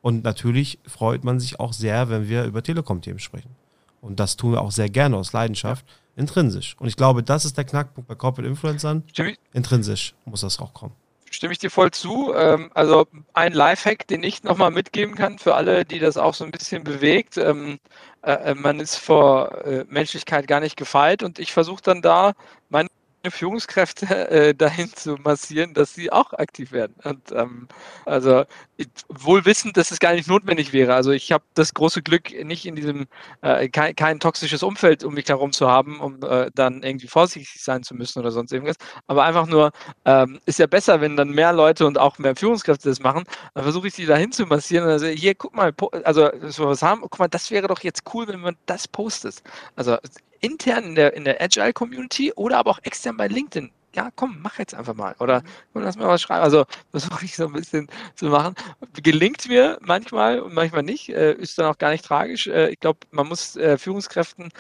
[0.00, 3.50] und natürlich freut man sich auch sehr, wenn wir über Telekom-Themen sprechen.
[4.00, 5.84] Und das tun wir auch sehr gerne aus Leidenschaft,
[6.16, 6.76] intrinsisch.
[6.78, 9.02] Und ich glaube, das ist der Knackpunkt bei Corporate Influencern.
[9.52, 10.94] Intrinsisch muss das auch kommen
[11.30, 12.32] stimme ich dir voll zu.
[12.34, 16.44] Ähm, also ein Lifehack, den ich nochmal mitgeben kann für alle, die das auch so
[16.44, 17.36] ein bisschen bewegt.
[17.36, 17.78] Ähm,
[18.22, 22.32] äh, äh man ist vor äh, Menschlichkeit gar nicht gefeit und ich versuche dann da
[22.68, 22.88] meine
[23.26, 26.94] Führungskräfte äh, dahin zu massieren, dass sie auch aktiv werden.
[27.04, 27.68] Und ähm,
[28.04, 28.44] also
[29.08, 30.94] wohl wissend, dass es gar nicht notwendig wäre.
[30.94, 33.06] Also ich habe das große Glück, nicht in diesem
[33.42, 37.62] äh, kein, kein toxisches Umfeld um mich herum zu haben, um äh, dann irgendwie vorsichtig
[37.62, 38.76] sein zu müssen oder sonst irgendwas.
[39.06, 39.72] Aber einfach nur,
[40.04, 43.24] ähm, ist ja besser, wenn dann mehr Leute und auch mehr Führungskräfte das machen.
[43.54, 44.88] Dann versuche ich sie dahin zu massieren.
[44.88, 45.72] Also hier, guck mal,
[46.04, 49.42] also so was haben, guck mal, das wäre doch jetzt cool, wenn man das postet.
[49.76, 49.98] Also
[50.40, 53.70] intern in der, in der Agile Community oder aber auch extern bei LinkedIn.
[53.94, 55.14] Ja, komm, mach jetzt einfach mal.
[55.18, 55.42] Oder
[55.74, 55.82] mhm.
[55.82, 56.42] lass mir was schreiben.
[56.42, 58.54] Also versuche ich so ein bisschen zu machen.
[59.02, 61.08] Gelingt mir manchmal und manchmal nicht.
[61.08, 62.46] Äh, ist dann auch gar nicht tragisch.
[62.46, 64.50] Äh, ich glaube, man muss äh, Führungskräften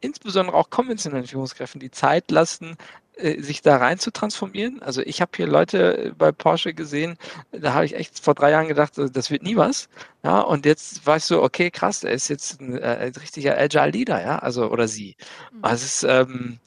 [0.00, 2.76] insbesondere auch konventionellen Führungskräften die Zeit lassen,
[3.16, 4.82] sich da rein zu transformieren.
[4.82, 7.16] Also ich habe hier Leute äh, bei Porsche gesehen,
[7.50, 9.88] da habe ich echt vor drei Jahren gedacht, äh, das wird nie was.
[10.22, 14.20] Ja, und jetzt weißt du, okay, krass, er ist jetzt ein, äh, richtiger Agile Leader,
[14.20, 15.16] ja, also oder sie.
[15.52, 15.58] Mhm.
[15.64, 16.58] Also es ist, ähm,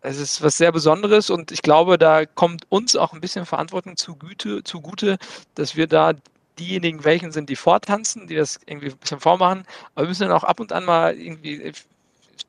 [0.00, 3.96] es ist was sehr Besonderes und ich glaube, da kommt uns auch ein bisschen Verantwortung
[3.96, 5.18] zugute, zugute
[5.56, 6.12] dass wir da
[6.58, 10.32] diejenigen welchen sind, die vortanzen, die das irgendwie ein bisschen vormachen, aber wir müssen dann
[10.32, 11.72] auch ab und an mal irgendwie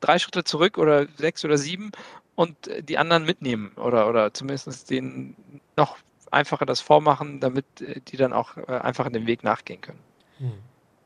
[0.00, 1.92] drei Schritte zurück oder sechs oder sieben
[2.40, 5.36] und äh, die anderen mitnehmen oder, oder zumindest denen
[5.76, 5.98] noch
[6.30, 9.98] einfacher das vormachen, damit äh, die dann auch äh, einfach den Weg nachgehen können.
[10.38, 10.52] Hm.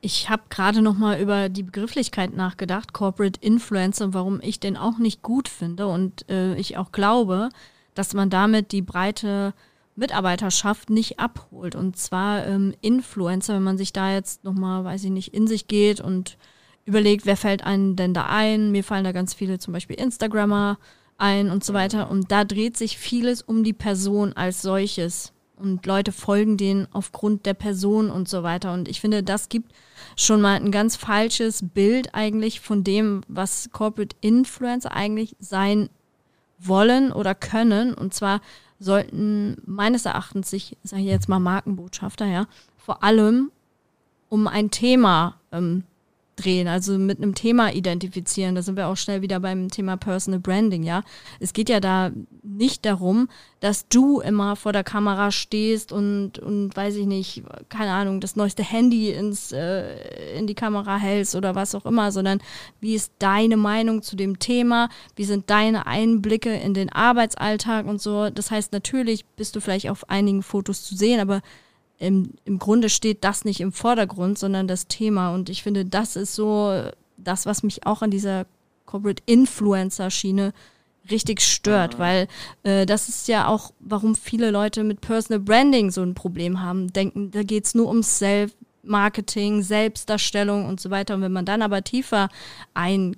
[0.01, 4.99] Ich habe gerade noch mal über die Begrifflichkeit nachgedacht, Corporate Influencer, warum ich den auch
[4.99, 7.49] nicht gut finde und äh, ich auch glaube,
[7.95, 9.55] dass man damit die breite
[9.97, 11.75] Mitarbeiterschaft nicht abholt.
[11.75, 15.49] Und zwar ähm, Influencer, wenn man sich da jetzt noch mal, weiß ich nicht, in
[15.49, 16.39] sich geht und
[16.85, 18.71] überlegt, wer fällt einem denn da ein?
[18.71, 20.79] Mir fallen da ganz viele zum Beispiel Instagrammer
[21.25, 22.11] ein und so weiter.
[22.11, 25.33] Und da dreht sich vieles um die Person als solches.
[25.57, 28.73] und Leute folgen denen aufgrund der Person und so weiter.
[28.75, 29.73] Und ich finde, das gibt
[30.17, 35.89] schon mal ein ganz falsches Bild eigentlich von dem, was Corporate Influencer eigentlich sein
[36.59, 37.95] wollen oder können.
[37.95, 38.41] Und zwar
[38.79, 42.47] sollten meines Erachtens sich, sage ich jetzt mal Markenbotschafter, ja,
[42.77, 43.51] vor allem
[44.29, 45.85] um ein Thema ähm,
[46.37, 48.55] drehen, also mit einem Thema identifizieren.
[48.55, 51.03] Da sind wir auch schnell wieder beim Thema Personal Branding, ja.
[51.41, 52.11] Es geht ja da
[52.43, 53.29] nicht darum,
[53.61, 58.37] dass du immer vor der Kamera stehst und, und weiß ich nicht, keine Ahnung, das
[58.37, 62.41] neueste Handy ins, äh, in die Kamera hältst oder was auch immer, sondern
[62.81, 64.89] wie ist deine Meinung zu dem Thema?
[65.17, 68.31] Wie sind deine Einblicke in den Arbeitsalltag und so?
[68.31, 71.41] Das heißt, natürlich bist du vielleicht auf einigen Fotos zu sehen, aber
[71.99, 75.35] im, im Grunde steht das nicht im Vordergrund, sondern das Thema.
[75.35, 78.47] Und ich finde, das ist so das, was mich auch an dieser
[78.87, 80.53] Corporate Influencer-Schiene
[81.11, 81.99] richtig stört, mhm.
[81.99, 82.29] weil
[82.63, 86.93] äh, das ist ja auch, warum viele Leute mit Personal Branding so ein Problem haben.
[86.93, 91.15] Denken, da geht es nur ums Self-Marketing, Selbstdarstellung und so weiter.
[91.15, 92.29] Und wenn man dann aber tiefer
[92.73, 93.17] ein,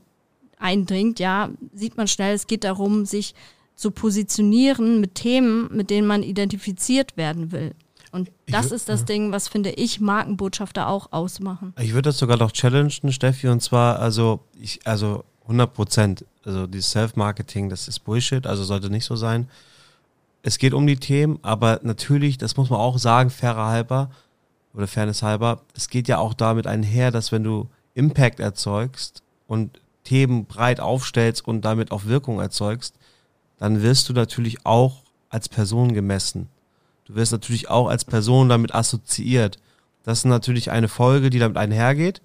[0.59, 3.35] eindringt, ja, sieht man schnell, es geht darum, sich
[3.77, 7.73] zu positionieren mit Themen, mit denen man identifiziert werden will.
[8.13, 9.07] Und das ist das ja.
[9.07, 11.75] Ding, was finde ich Markenbotschafter auch ausmachen.
[11.81, 16.25] Ich würde das sogar noch challengen, Steffi, und zwar, also, ich, also 100 Prozent.
[16.45, 19.49] Also, dieses Self-Marketing, das ist Bullshit, also sollte nicht so sein.
[20.43, 24.11] Es geht um die Themen, aber natürlich, das muss man auch sagen, fairer halber
[24.75, 29.81] oder Fairness halber, es geht ja auch damit einher, dass wenn du Impact erzeugst und
[30.05, 32.95] Themen breit aufstellst und damit auch Wirkung erzeugst,
[33.59, 36.49] dann wirst du natürlich auch als Person gemessen.
[37.07, 39.59] Du wirst natürlich auch als Person damit assoziiert.
[40.03, 42.21] Das ist natürlich eine Folge, die damit einhergeht.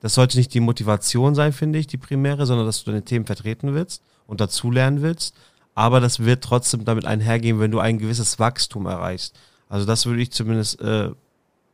[0.00, 3.24] Das sollte nicht die Motivation sein, finde ich, die primäre, sondern dass du deine Themen
[3.24, 5.34] vertreten willst und dazulernen willst.
[5.74, 9.36] Aber das wird trotzdem damit einhergehen, wenn du ein gewisses Wachstum erreichst.
[9.68, 11.10] Also das würde ich zumindest, äh,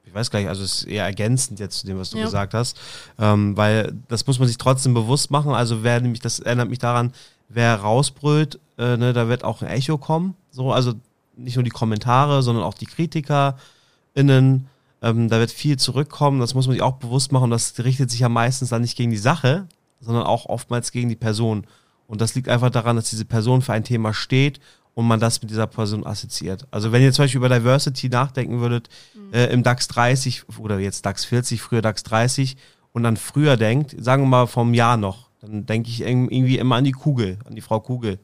[0.05, 2.25] ich weiß gar nicht, also es ist eher ergänzend jetzt zu dem, was du ja.
[2.25, 2.79] gesagt hast,
[3.19, 5.53] ähm, weil das muss man sich trotzdem bewusst machen.
[5.53, 7.13] Also wer nämlich, das erinnert mich daran,
[7.49, 10.37] wer rausbrüllt, äh, ne, da wird auch ein Echo kommen.
[10.51, 10.95] So, also
[11.39, 14.67] nicht nur die Kommentare, sondern auch die KritikerInnen.
[15.01, 16.41] Ähm, da wird viel zurückkommen.
[16.41, 17.51] Das muss man sich auch bewusst machen.
[17.51, 19.69] Das richtet sich ja meistens dann nicht gegen die Sache,
[20.01, 21.67] sondern auch oftmals gegen die Person.
[22.07, 24.61] Und das liegt einfach daran, dass diese Person für ein Thema steht
[24.95, 26.67] und man das mit dieser Person assoziiert.
[26.73, 29.33] Also wenn ihr zum Beispiel über Diversity nachdenken würdet, mhm.
[29.33, 32.57] äh, im DAX 30 oder jetzt DAX 40, früher DAX 30
[32.93, 36.77] und dann früher denkt, sagen wir mal vom Jahr noch, dann denke ich irgendwie immer
[36.77, 38.19] an die Kugel, an die Frau Kugel.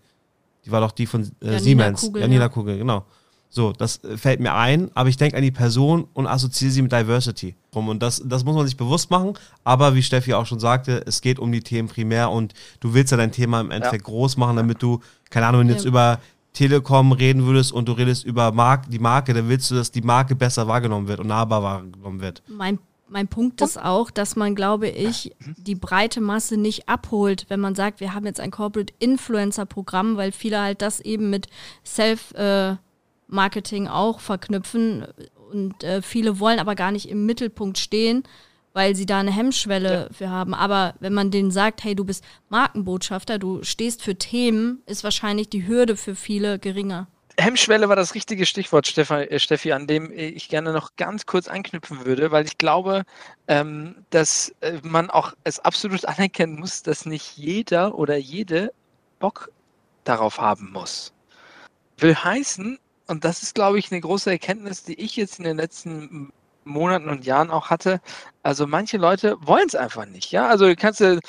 [0.64, 2.02] Die war doch die von äh, Siemens.
[2.02, 2.48] Kugel, Janina ja.
[2.48, 3.04] Kugel, genau.
[3.54, 6.82] So, das äh, fällt mir ein, aber ich denke an die Person und assoziiere sie
[6.82, 7.54] mit Diversity.
[7.70, 9.34] Und das, das muss man sich bewusst machen.
[9.62, 13.12] Aber wie Steffi auch schon sagte, es geht um die Themen primär und du willst
[13.12, 14.12] ja dein Thema im Endeffekt ja.
[14.12, 15.00] groß machen, damit du,
[15.30, 16.18] keine Ahnung, wenn du jetzt über
[16.52, 20.02] Telekom reden würdest und du redest über Mark, die Marke, dann willst du, dass die
[20.02, 22.42] Marke besser wahrgenommen wird und nahbar wahrgenommen wird.
[22.48, 22.78] Mein
[23.14, 27.76] mein Punkt ist auch, dass man, glaube ich, die breite Masse nicht abholt, wenn man
[27.76, 31.46] sagt, wir haben jetzt ein Corporate Influencer Programm, weil viele halt das eben mit
[31.86, 35.06] Self-Marketing auch verknüpfen
[35.52, 38.24] und äh, viele wollen aber gar nicht im Mittelpunkt stehen,
[38.72, 40.08] weil sie da eine Hemmschwelle ja.
[40.10, 40.52] für haben.
[40.52, 45.48] Aber wenn man denen sagt, hey, du bist Markenbotschafter, du stehst für Themen, ist wahrscheinlich
[45.48, 47.06] die Hürde für viele geringer.
[47.38, 52.04] Hemmschwelle war das richtige Stichwort, äh, Steffi, an dem ich gerne noch ganz kurz anknüpfen
[52.04, 53.04] würde, weil ich glaube,
[53.48, 58.72] ähm, dass äh, man auch es absolut anerkennen muss, dass nicht jeder oder jede
[59.18, 59.50] Bock
[60.04, 61.12] darauf haben muss.
[61.98, 65.56] Will heißen, und das ist, glaube ich, eine große Erkenntnis, die ich jetzt in den
[65.56, 66.32] letzten
[66.64, 68.00] Monaten und Jahren auch hatte.
[68.42, 70.30] Also manche Leute wollen es einfach nicht.
[70.32, 71.20] Ja, also du kannst äh,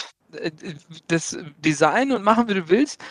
[1.07, 3.01] das Design und machen, wie du willst.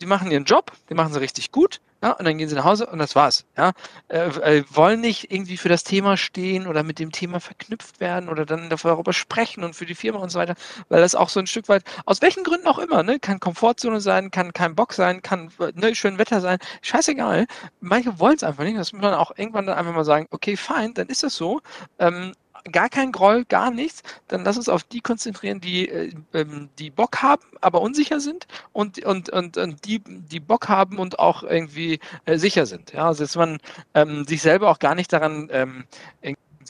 [0.00, 1.80] Die machen ihren Job, die machen sie richtig gut.
[2.02, 3.44] Ja, und dann gehen sie nach Hause und das war's.
[3.56, 3.72] Ja,
[4.06, 8.28] äh, äh, wollen nicht irgendwie für das Thema stehen oder mit dem Thema verknüpft werden
[8.28, 10.54] oder dann darüber sprechen und für die Firma und so weiter,
[10.88, 14.00] weil das auch so ein Stück weit, aus welchen Gründen auch immer, ne, kann Komfortzone
[14.00, 17.46] sein, kann kein Bock sein, kann ne, schön Wetter sein, scheißegal.
[17.80, 18.78] Manche wollen es einfach nicht.
[18.78, 21.60] Das muss man auch irgendwann dann einfach mal sagen, okay, fein, dann ist das so.
[21.98, 22.32] Ähm,
[22.72, 26.90] gar kein Groll, gar nichts, dann lass uns auf die konzentrieren, die, äh, ähm, die
[26.90, 31.42] Bock haben, aber unsicher sind und, und, und, und die, die Bock haben und auch
[31.42, 32.92] irgendwie äh, sicher sind.
[32.92, 33.58] Ja, also dass man
[33.94, 35.84] ähm, sich selber auch gar nicht daran ähm,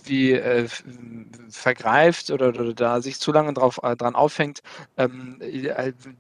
[0.09, 0.68] irgendwie äh,
[1.51, 4.61] vergreift oder, oder, da sich zu lange drauf, äh, dran aufhängt,
[4.96, 5.40] ähm,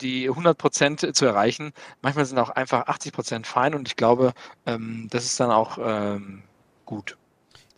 [0.00, 1.72] die 100 Prozent zu erreichen.
[2.02, 4.32] Manchmal sind auch einfach 80 Prozent fein und ich glaube,
[4.66, 6.42] ähm, das ist dann auch ähm,
[6.84, 7.16] gut.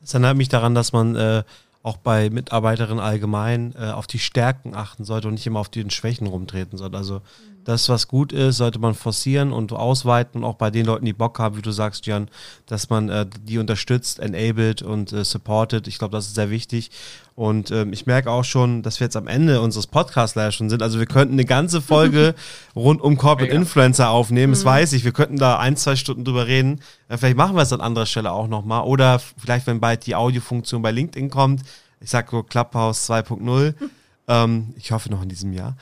[0.00, 1.42] Das erinnert mich daran, dass man äh,
[1.82, 5.88] auch bei Mitarbeiterinnen allgemein äh, auf die Stärken achten sollte und nicht immer auf die
[5.90, 6.96] Schwächen rumtreten sollte.
[6.96, 7.22] Also
[7.64, 11.12] Das, was gut ist, sollte man forcieren und ausweiten und auch bei den Leuten, die
[11.12, 12.28] Bock haben, wie du sagst, Jan,
[12.66, 15.86] dass man äh, die unterstützt, enabled und äh, supportet.
[15.86, 16.90] Ich glaube, das ist sehr wichtig.
[17.34, 20.70] Und ähm, ich merke auch schon, dass wir jetzt am Ende unseres Podcasts leider schon
[20.70, 20.82] sind.
[20.82, 22.34] Also wir könnten eine ganze Folge
[22.76, 23.60] rund um Corporate Mega.
[23.60, 24.50] Influencer aufnehmen.
[24.50, 24.54] Mhm.
[24.54, 25.04] Das weiß ich.
[25.04, 26.80] Wir könnten da ein, zwei Stunden drüber reden.
[27.08, 28.84] Äh, vielleicht machen wir es an anderer Stelle auch nochmal.
[28.84, 31.62] Oder vielleicht, wenn bald die Audiofunktion bei LinkedIn kommt.
[32.00, 33.74] Ich sage so Clubhouse 2.0.
[34.30, 35.76] Ähm, ich hoffe noch in diesem Jahr.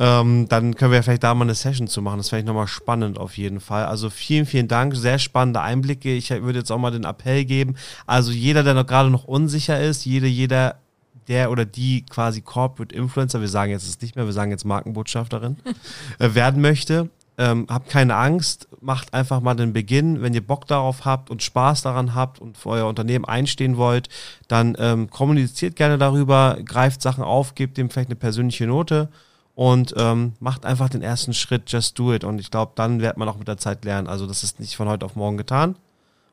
[0.00, 2.18] Ähm, dann können wir vielleicht da mal eine Session zu machen.
[2.18, 3.84] Das fände ich nochmal spannend auf jeden Fall.
[3.84, 4.96] Also vielen, vielen Dank.
[4.96, 6.12] Sehr spannende Einblicke.
[6.12, 7.76] Ich würde jetzt auch mal den Appell geben.
[8.04, 10.80] Also jeder, der noch gerade noch unsicher ist, jede, jeder,
[11.28, 14.64] der oder die quasi Corporate Influencer, wir sagen jetzt es nicht mehr, wir sagen jetzt
[14.64, 15.56] Markenbotschafterin,
[16.18, 17.08] äh, werden möchte,
[17.42, 20.22] ähm, habt keine Angst, macht einfach mal den Beginn.
[20.22, 24.08] Wenn ihr Bock darauf habt und Spaß daran habt und für euer Unternehmen einstehen wollt,
[24.46, 29.08] dann ähm, kommuniziert gerne darüber, greift Sachen auf, gebt dem vielleicht eine persönliche Note
[29.56, 32.22] und ähm, macht einfach den ersten Schritt, just do it.
[32.22, 34.06] Und ich glaube, dann wird man auch mit der Zeit lernen.
[34.06, 35.74] Also das ist nicht von heute auf morgen getan.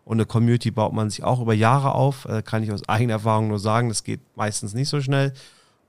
[0.05, 2.25] Und eine Community baut man sich auch über Jahre auf.
[2.25, 5.33] Äh, kann ich aus eigener Erfahrung nur sagen, das geht meistens nicht so schnell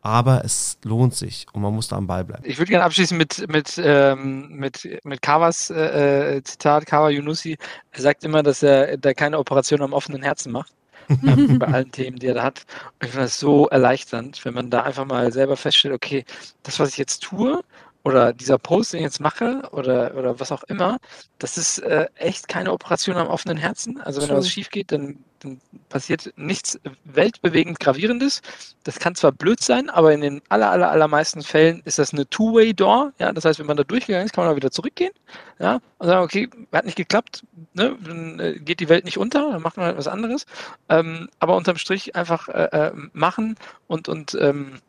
[0.03, 2.43] aber es lohnt sich und man muss da am Ball bleiben.
[2.47, 7.57] Ich würde gerne abschließen mit, mit, ähm, mit, mit Kawas äh, äh Zitat, Kawa Yunusi.
[7.93, 10.73] Er sagt immer, dass er da keine Operation am offenen Herzen macht.
[11.09, 12.65] ähm, bei allen Themen, die er da hat.
[13.01, 16.25] Und ich finde das so erleichternd, wenn man da einfach mal selber feststellt, okay,
[16.63, 17.63] das, was ich jetzt tue,
[18.03, 20.99] oder dieser Post, den ich jetzt mache, oder, oder was auch immer,
[21.39, 24.01] das ist äh, echt keine Operation am offenen Herzen.
[24.01, 28.43] Also wenn da was schief geht, dann dann passiert nichts weltbewegend Gravierendes.
[28.85, 32.29] Das kann zwar blöd sein, aber in den aller, aller, allermeisten Fällen ist das eine
[32.29, 33.13] Two-Way-Door.
[33.19, 35.13] Ja, das heißt, wenn man da durchgegangen ist, kann man auch wieder zurückgehen.
[35.59, 37.45] Ja, und sagen, okay, hat nicht geklappt,
[37.75, 40.47] ne, dann äh, geht die Welt nicht unter, dann macht man halt was anderes.
[40.89, 44.81] Ähm, aber unterm Strich einfach äh, äh machen und, und ähm,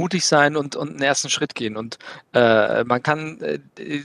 [0.00, 1.76] mutig sein und, und einen ersten Schritt gehen.
[1.76, 1.98] Und
[2.32, 3.58] äh, man kann äh,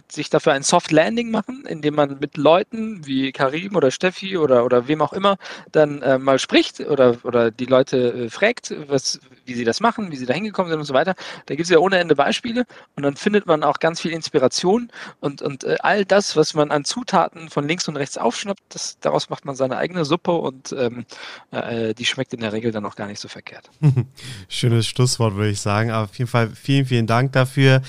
[0.09, 4.65] sich dafür ein Soft Landing machen, indem man mit Leuten wie Karim oder Steffi oder,
[4.65, 5.37] oder wem auch immer
[5.71, 10.11] dann äh, mal spricht oder, oder die Leute äh, fragt, was, wie sie das machen,
[10.11, 11.15] wie sie da hingekommen sind und so weiter.
[11.45, 12.65] Da gibt es ja ohne Ende Beispiele
[12.95, 16.71] und dann findet man auch ganz viel Inspiration und, und äh, all das, was man
[16.71, 20.73] an Zutaten von links und rechts aufschnappt, das, daraus macht man seine eigene Suppe und
[20.77, 21.05] ähm,
[21.51, 23.69] äh, die schmeckt in der Regel dann auch gar nicht so verkehrt.
[24.47, 25.91] Schönes Schlusswort, würde ich sagen.
[25.91, 27.81] Aber auf jeden Fall vielen, vielen Dank dafür.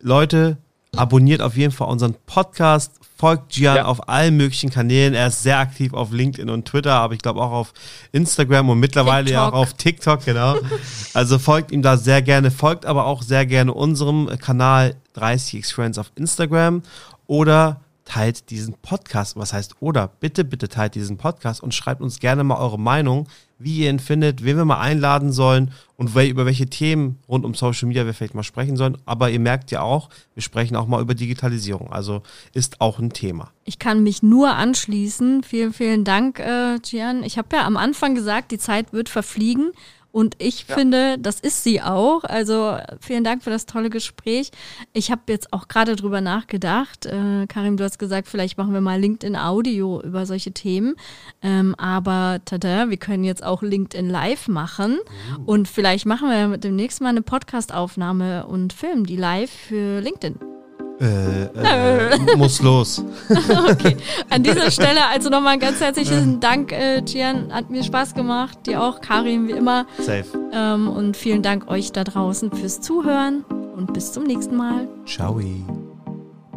[0.00, 0.58] Leute,
[0.96, 3.84] abonniert auf jeden Fall unseren Podcast, folgt Gian ja.
[3.84, 5.14] auf allen möglichen Kanälen.
[5.14, 7.72] Er ist sehr aktiv auf LinkedIn und Twitter, aber ich glaube auch auf
[8.12, 9.42] Instagram und mittlerweile TikTok.
[9.42, 10.56] ja auch auf TikTok, genau.
[11.14, 15.98] also folgt ihm da sehr gerne, folgt aber auch sehr gerne unserem Kanal 30x Friends
[15.98, 16.82] auf Instagram
[17.26, 19.36] oder teilt diesen Podcast.
[19.36, 20.08] Was heißt oder?
[20.20, 23.28] Bitte, bitte teilt diesen Podcast und schreibt uns gerne mal eure Meinung,
[23.62, 27.54] wie ihr ihn findet, wen wir mal einladen sollen und über welche Themen rund um
[27.54, 28.98] Social Media wir vielleicht mal sprechen sollen.
[29.04, 31.92] Aber ihr merkt ja auch, wir sprechen auch mal über Digitalisierung.
[31.92, 32.22] Also
[32.54, 33.50] ist auch ein Thema.
[33.64, 35.44] Ich kann mich nur anschließen.
[35.44, 37.22] Vielen, vielen Dank, äh, Gian.
[37.22, 39.72] Ich habe ja am Anfang gesagt, die Zeit wird verfliegen.
[40.12, 40.74] Und ich ja.
[40.74, 42.24] finde, das ist sie auch.
[42.24, 44.50] Also vielen Dank für das tolle Gespräch.
[44.92, 47.06] Ich habe jetzt auch gerade drüber nachgedacht.
[47.06, 50.94] Äh, Karim, du hast gesagt, vielleicht machen wir mal LinkedIn Audio über solche Themen.
[51.40, 54.98] Ähm, aber tada, wir können jetzt auch LinkedIn Live machen.
[55.38, 55.44] Mhm.
[55.46, 60.61] Und vielleicht machen wir demnächst mal eine Podcast-Aufnahme und filmen die live für LinkedIn.
[61.02, 63.04] Äh, äh, muss los.
[63.28, 63.96] okay.
[64.30, 67.52] An dieser Stelle also nochmal ein ganz herzlichen Dank, äh, Gian.
[67.52, 68.66] Hat mir Spaß gemacht.
[68.66, 69.86] Dir auch, Karim, wie immer.
[69.98, 70.26] Safe.
[70.52, 73.44] Ähm, und vielen Dank euch da draußen fürs Zuhören
[73.74, 74.86] und bis zum nächsten Mal.
[75.04, 75.40] Ciao.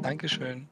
[0.03, 0.67] Dankeschön.